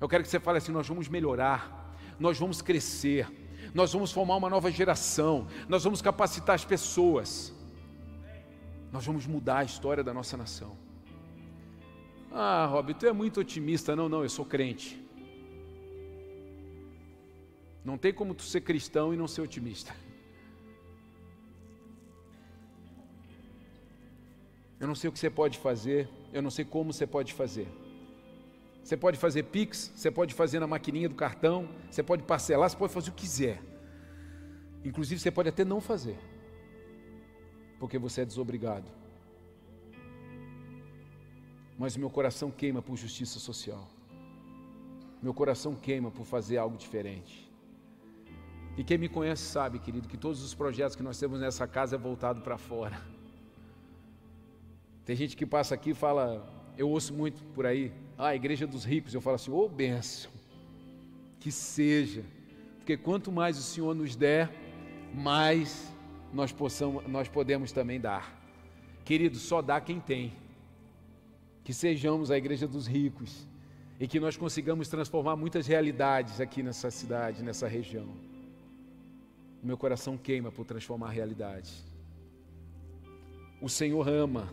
[0.00, 3.28] Eu quero que você fale assim: nós vamos melhorar, nós vamos crescer,
[3.74, 7.52] nós vamos formar uma nova geração, nós vamos capacitar as pessoas,
[8.90, 10.76] nós vamos mudar a história da nossa nação.
[12.30, 13.94] Ah, Rob, tu é muito otimista.
[13.94, 14.98] Não, não, eu sou crente.
[17.84, 19.94] Não tem como tu ser cristão e não ser otimista.
[24.82, 27.68] Eu não sei o que você pode fazer, eu não sei como você pode fazer.
[28.82, 32.76] Você pode fazer Pix, você pode fazer na maquininha do cartão, você pode parcelar, você
[32.76, 33.62] pode fazer o que quiser.
[34.84, 36.18] Inclusive, você pode até não fazer,
[37.78, 38.90] porque você é desobrigado.
[41.78, 43.88] Mas meu coração queima por justiça social.
[45.22, 47.48] Meu coração queima por fazer algo diferente.
[48.76, 51.94] E quem me conhece sabe, querido, que todos os projetos que nós temos nessa casa
[51.94, 53.11] é voltado para fora.
[55.04, 56.46] Tem gente que passa aqui e fala,
[56.76, 59.12] eu ouço muito por aí, ah, a igreja dos ricos.
[59.12, 60.30] Eu falo assim, ô oh, benção,
[61.40, 62.24] que seja,
[62.78, 64.50] porque quanto mais o Senhor nos der,
[65.14, 65.92] mais
[66.32, 68.40] nós, possamos, nós podemos também dar.
[69.04, 70.32] Querido, só dá quem tem.
[71.64, 73.46] Que sejamos a igreja dos ricos
[74.00, 78.08] e que nós consigamos transformar muitas realidades aqui nessa cidade, nessa região.
[79.62, 81.72] Meu coração queima por transformar a realidade.
[83.60, 84.52] O Senhor ama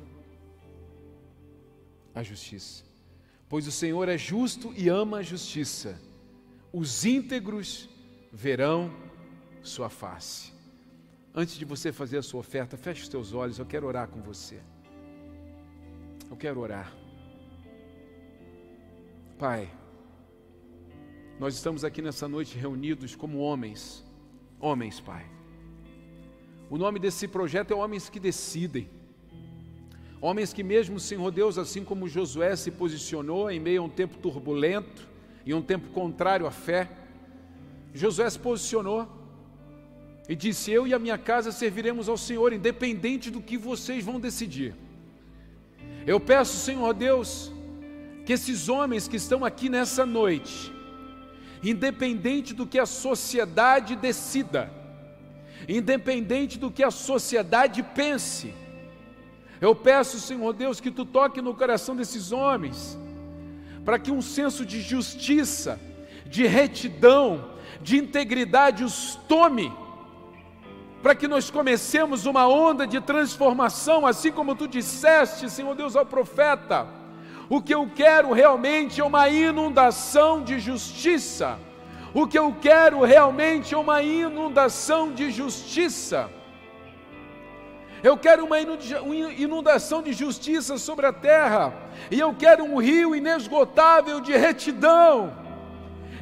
[2.13, 2.83] a justiça.
[3.47, 5.99] Pois o Senhor é justo e ama a justiça.
[6.71, 7.89] Os íntegros
[8.31, 8.93] verão
[9.61, 10.53] sua face.
[11.33, 14.21] Antes de você fazer a sua oferta, feche os teus olhos, eu quero orar com
[14.21, 14.59] você.
[16.29, 16.93] Eu quero orar.
[19.37, 19.71] Pai,
[21.39, 24.05] nós estamos aqui nessa noite reunidos como homens.
[24.59, 25.25] Homens, Pai.
[26.69, 28.89] O nome desse projeto é Homens que Decidem.
[30.21, 34.17] Homens que, mesmo Senhor Deus, assim como Josué se posicionou em meio a um tempo
[34.17, 35.07] turbulento
[35.45, 36.89] e um tempo contrário à fé,
[37.93, 39.07] Josué se posicionou
[40.27, 44.19] e disse: Eu e a minha casa serviremos ao Senhor, independente do que vocês vão
[44.19, 44.75] decidir.
[46.05, 47.51] Eu peço, Senhor Deus,
[48.25, 50.71] que esses homens que estão aqui nessa noite,
[51.63, 54.71] independente do que a sociedade decida,
[55.67, 58.53] independente do que a sociedade pense,
[59.61, 62.97] eu peço, Senhor Deus, que tu toque no coração desses homens,
[63.83, 65.79] para que um senso de justiça,
[66.25, 67.51] de retidão,
[67.81, 69.71] de integridade os tome,
[71.01, 76.05] para que nós comecemos uma onda de transformação, assim como tu disseste, Senhor Deus, ao
[76.05, 76.87] profeta.
[77.49, 81.57] O que eu quero realmente é uma inundação de justiça.
[82.13, 86.29] O que eu quero realmente é uma inundação de justiça.
[88.01, 91.73] Eu quero uma inundação de justiça sobre a terra,
[92.09, 95.33] e eu quero um rio inesgotável de retidão.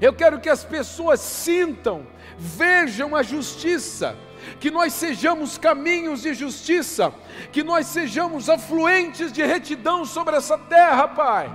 [0.02, 2.06] Eu quero que as pessoas sintam,
[2.38, 4.16] vejam a justiça,
[4.60, 7.14] que nós sejamos caminhos de justiça,
[7.52, 11.52] que nós sejamos afluentes de retidão sobre essa terra, Pai.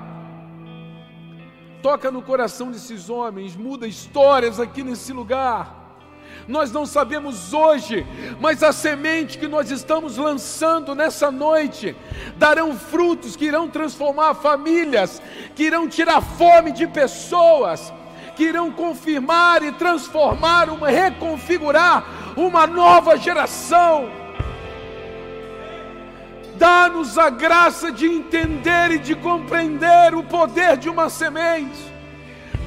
[1.83, 5.82] Toca no coração desses homens, muda histórias aqui nesse lugar
[6.49, 8.07] nós não sabemos hoje,
[8.41, 11.95] mas a semente que nós estamos lançando nessa noite
[12.37, 15.23] darão frutos que irão transformar famílias,
[15.55, 17.93] que irão tirar fome de pessoas,
[18.35, 22.05] que irão confirmar e transformar, uma, reconfigurar
[22.37, 24.11] uma nova geração.
[26.57, 31.92] Dá-nos a graça de entender e de compreender o poder de uma semente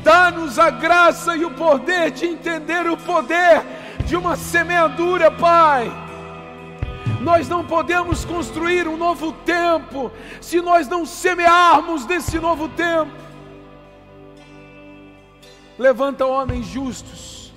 [0.05, 3.63] Dá-nos a graça e o poder de entender o poder
[4.05, 5.91] de uma semeadura, Pai.
[7.21, 13.11] Nós não podemos construir um novo tempo se nós não semearmos nesse novo tempo.
[15.75, 17.51] Levanta homens justos,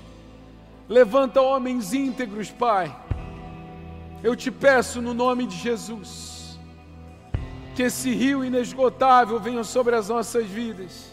[0.88, 2.96] levanta homens íntegros, Pai.
[4.22, 6.58] Eu te peço no nome de Jesus,
[7.76, 11.07] que esse rio inesgotável venha sobre as nossas vidas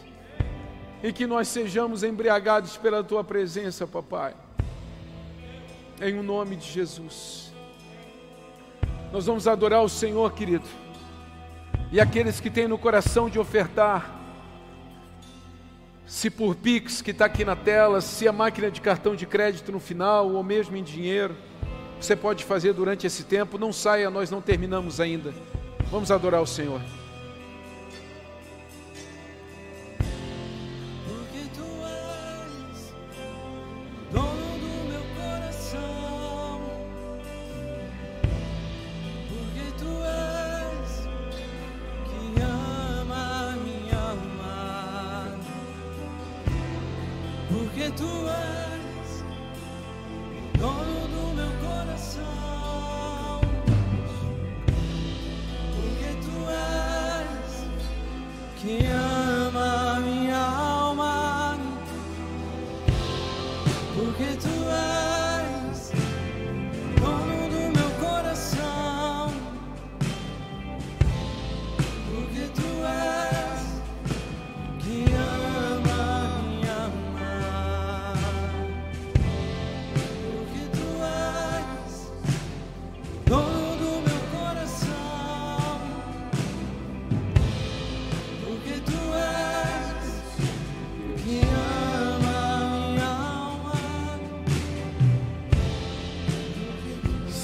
[1.02, 4.34] e que nós sejamos embriagados pela tua presença, papai.
[6.00, 7.52] Em o nome de Jesus.
[9.12, 10.66] Nós vamos adorar o Senhor, querido.
[11.92, 14.14] E aqueles que têm no coração de ofertar,
[16.06, 19.72] se por Pix que está aqui na tela, se a máquina de cartão de crédito
[19.72, 21.36] no final, ou mesmo em dinheiro,
[22.00, 23.58] você pode fazer durante esse tempo.
[23.58, 25.32] Não saia, nós não terminamos ainda.
[25.90, 26.80] Vamos adorar o Senhor.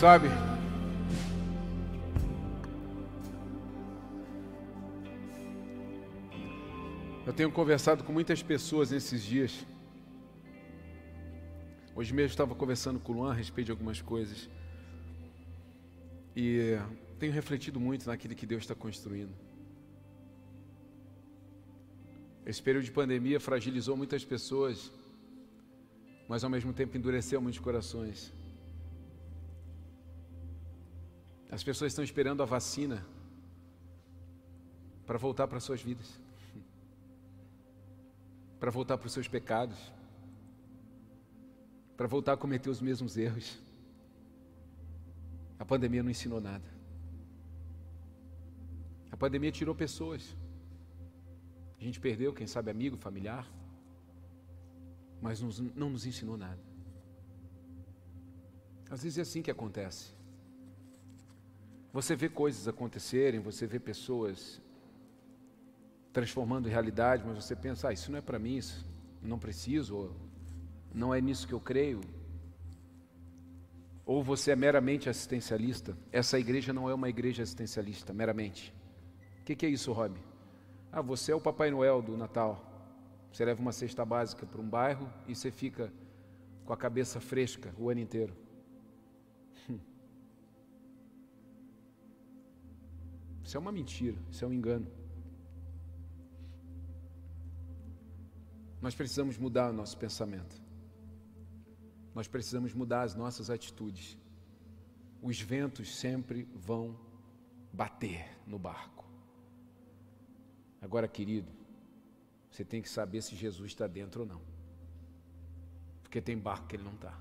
[0.02, 0.26] Sabe?
[7.24, 9.64] Eu tenho conversado com muitas pessoas nesses dias.
[11.94, 14.50] Hoje mesmo estava conversando com o Luan a respeito de algumas coisas.
[16.34, 16.76] E
[17.20, 19.32] tenho refletido muito naquilo que Deus está construindo.
[22.44, 24.90] Esse período de pandemia fragilizou muitas pessoas,
[26.28, 28.41] mas ao mesmo tempo endureceu muitos corações.
[31.52, 33.06] As pessoas estão esperando a vacina
[35.06, 36.18] para voltar para suas vidas,
[38.58, 39.78] para voltar para os seus pecados,
[41.94, 43.60] para voltar a cometer os mesmos erros.
[45.58, 46.64] A pandemia não ensinou nada.
[49.10, 50.34] A pandemia tirou pessoas.
[51.78, 53.46] A gente perdeu, quem sabe, amigo, familiar,
[55.20, 56.62] mas não nos ensinou nada.
[58.88, 60.21] Às vezes é assim que acontece.
[61.92, 64.60] Você vê coisas acontecerem, você vê pessoas
[66.12, 68.84] transformando realidade, mas você pensa, ah, isso não é para mim, isso
[69.22, 70.10] não preciso,
[70.94, 72.00] não é nisso que eu creio.
[74.06, 75.96] Ou você é meramente assistencialista.
[76.10, 78.74] Essa igreja não é uma igreja assistencialista, meramente.
[79.40, 80.18] O que, que é isso, Rob?
[80.90, 82.68] Ah, você é o Papai Noel do Natal.
[83.32, 85.92] Você leva uma cesta básica para um bairro e você fica
[86.64, 88.34] com a cabeça fresca o ano inteiro.
[93.52, 94.90] Isso é uma mentira, isso é um engano.
[98.80, 100.56] Nós precisamos mudar o nosso pensamento.
[102.14, 104.16] Nós precisamos mudar as nossas atitudes.
[105.20, 106.98] Os ventos sempre vão
[107.70, 109.04] bater no barco.
[110.80, 111.52] Agora, querido,
[112.50, 114.40] você tem que saber se Jesus está dentro ou não.
[116.02, 117.20] Porque tem barco que ele não está.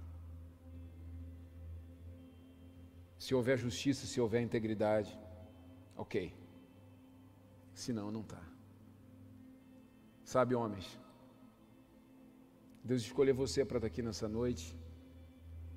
[3.20, 5.20] Se houver justiça, se houver integridade,
[6.04, 6.16] Ok.
[7.84, 8.42] Senão não está.
[10.34, 10.88] Sabe, homens,
[12.84, 14.66] Deus escolheu você para estar aqui nessa noite.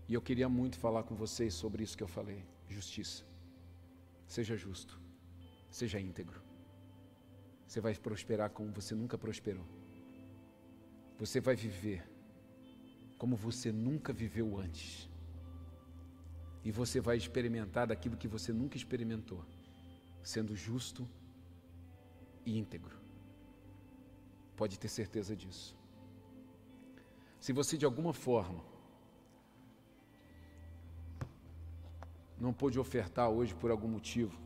[0.08, 2.40] E eu queria muito falar com vocês sobre isso que eu falei:
[2.76, 3.22] justiça.
[4.26, 4.98] Seja justo,
[5.70, 6.40] seja íntegro.
[7.66, 9.66] Você vai prosperar como você nunca prosperou.
[11.18, 12.00] Você vai viver
[13.18, 14.88] como você nunca viveu antes.
[16.64, 19.44] E você vai experimentar daquilo que você nunca experimentou
[20.24, 21.08] sendo justo
[22.44, 22.96] e íntegro.
[24.56, 25.76] Pode ter certeza disso.
[27.38, 28.64] Se você de alguma forma
[32.38, 34.38] não pôde ofertar hoje por algum motivo,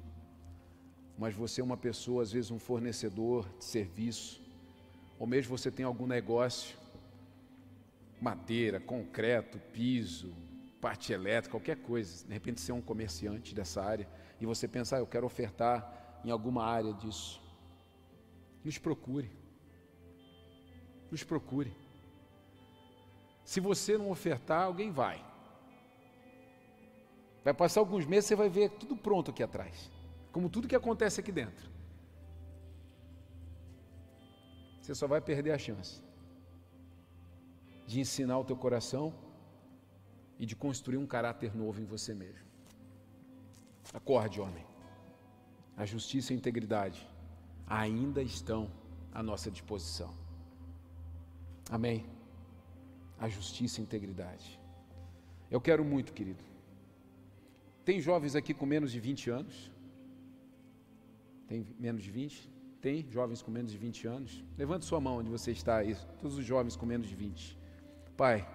[1.16, 4.42] mas você é uma pessoa, às vezes um fornecedor de serviço,
[5.18, 6.76] ou mesmo você tem algum negócio,
[8.20, 10.32] madeira, concreto, piso,
[10.80, 14.08] parte elétrica, qualquer coisa, de repente você é um comerciante dessa área,
[14.40, 17.40] e você pensar, ah, eu quero ofertar em alguma área disso,
[18.64, 19.30] nos procure.
[21.10, 21.74] Nos procure.
[23.44, 25.24] Se você não ofertar, alguém vai.
[27.42, 29.90] Vai passar alguns meses, você vai ver tudo pronto aqui atrás,
[30.30, 31.70] como tudo que acontece aqui dentro.
[34.80, 36.02] Você só vai perder a chance
[37.86, 39.14] de ensinar o teu coração
[40.38, 42.47] e de construir um caráter novo em você mesmo.
[43.92, 44.64] Acorde, homem.
[45.76, 47.08] A justiça e a integridade
[47.66, 48.70] ainda estão
[49.12, 50.12] à nossa disposição.
[51.70, 52.04] Amém.
[53.18, 54.60] A justiça e a integridade.
[55.50, 56.44] Eu quero muito, querido.
[57.84, 59.72] Tem jovens aqui com menos de 20 anos?
[61.46, 62.50] Tem menos de 20?
[62.80, 64.44] Tem jovens com menos de 20 anos?
[64.56, 65.96] Levante sua mão onde você está aí.
[66.20, 67.58] Todos os jovens com menos de 20.
[68.16, 68.46] Pai,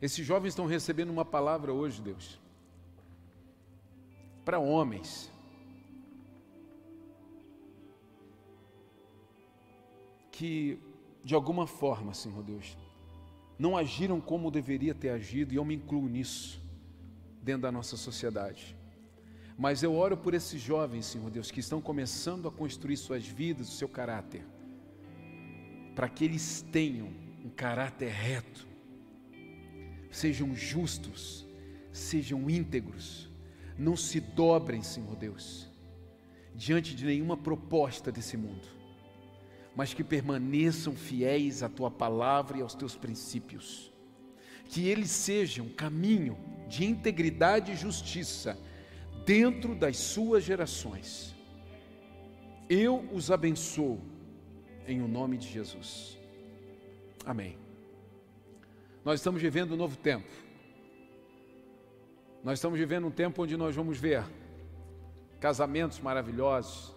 [0.00, 2.41] esses jovens estão recebendo uma palavra hoje, Deus
[4.44, 5.30] para homens.
[10.30, 10.78] Que,
[11.24, 12.76] de alguma forma, Senhor Deus,
[13.58, 16.60] não agiram como deveria ter agido, e eu me incluo nisso,
[17.42, 18.76] dentro da nossa sociedade.
[19.56, 23.68] Mas eu oro por esses jovens, Senhor Deus, que estão começando a construir suas vidas,
[23.68, 24.44] o seu caráter,
[25.94, 27.08] para que eles tenham
[27.44, 28.66] um caráter reto.
[30.10, 31.46] Sejam justos,
[31.92, 33.31] sejam íntegros,
[33.78, 35.68] não se dobrem, Senhor Deus,
[36.54, 38.66] diante de nenhuma proposta desse mundo,
[39.74, 43.90] mas que permaneçam fiéis à tua palavra e aos teus princípios.
[44.66, 48.58] Que eles sejam caminho de integridade e justiça
[49.26, 51.34] dentro das suas gerações.
[52.68, 54.00] Eu os abençoo
[54.86, 56.18] em o nome de Jesus.
[57.24, 57.56] Amém.
[59.04, 60.41] Nós estamos vivendo um novo tempo.
[62.42, 64.24] Nós estamos vivendo um tempo onde nós vamos ver
[65.38, 66.92] casamentos maravilhosos,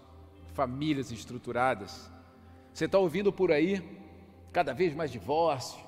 [0.54, 2.10] famílias estruturadas.
[2.74, 3.84] Você está ouvindo por aí
[4.52, 5.80] cada vez mais divórcio,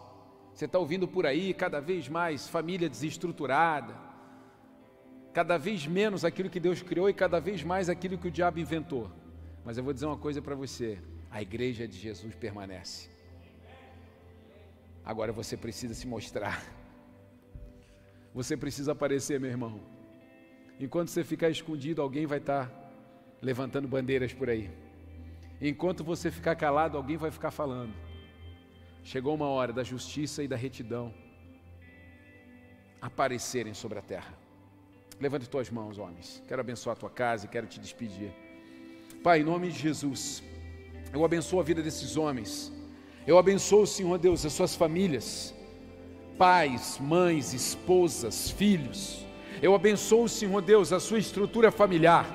[0.53, 3.95] você está ouvindo por aí cada vez mais família desestruturada,
[5.33, 8.59] cada vez menos aquilo que Deus criou e cada vez mais aquilo que o diabo
[8.59, 9.09] inventou.
[9.65, 10.99] Mas eu vou dizer uma coisa para você:
[11.31, 13.09] a igreja de Jesus permanece.
[15.03, 16.76] Agora você precisa se mostrar.
[18.37, 19.79] Você precisa aparecer, meu irmão.
[20.79, 22.63] Enquanto você ficar escondido, alguém vai estar
[23.41, 24.69] levantando bandeiras por aí.
[25.59, 27.95] Enquanto você ficar calado, alguém vai ficar falando.
[29.03, 31.11] Chegou uma hora da justiça e da retidão
[33.01, 34.33] aparecerem sobre a terra.
[35.19, 36.43] Levante tuas mãos, homens.
[36.47, 38.31] Quero abençoar a tua casa e quero te despedir.
[39.23, 40.43] Pai, em nome de Jesus,
[41.11, 42.71] eu abençoo a vida desses homens.
[43.25, 45.55] Eu abençoo, Senhor Deus, as suas famílias,
[46.37, 49.25] pais, mães, esposas, filhos.
[49.61, 52.25] Eu abençoo, Senhor Deus, a sua estrutura familiar.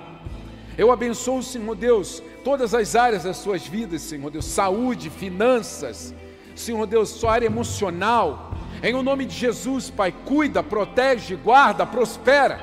[0.76, 6.14] Eu abençoo, Senhor Deus, todas as áreas das suas vidas, Senhor Deus, saúde, finanças,
[6.54, 8.54] Senhor Deus, sua área emocional.
[8.82, 12.60] Em o nome de Jesus, Pai, cuida, protege, guarda, prospera.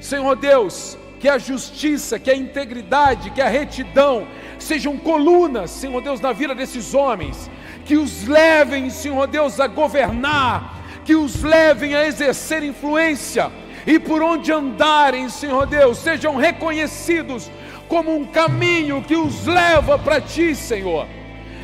[0.00, 4.26] Senhor Deus, que a justiça, que a integridade, que a retidão
[4.58, 7.50] sejam colunas, Senhor Deus, na vida desses homens,
[7.86, 10.74] que os levem, Senhor Deus, a governar,
[11.04, 13.50] que os levem a exercer influência
[13.86, 17.48] e por onde andarem, Senhor Deus, sejam reconhecidos
[17.86, 21.06] como um caminho que os leva para ti, Senhor.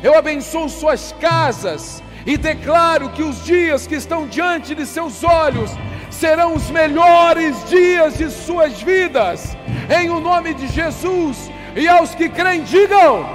[0.01, 5.71] Eu abençoo suas casas e declaro que os dias que estão diante de seus olhos
[6.09, 9.57] serão os melhores dias de suas vidas,
[10.01, 11.51] em o nome de Jesus.
[11.75, 13.25] E aos que creem, digam: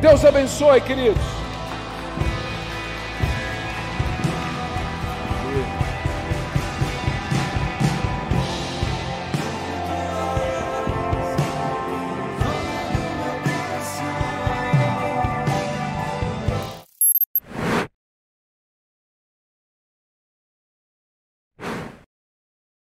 [0.00, 1.39] Deus abençoe, queridos.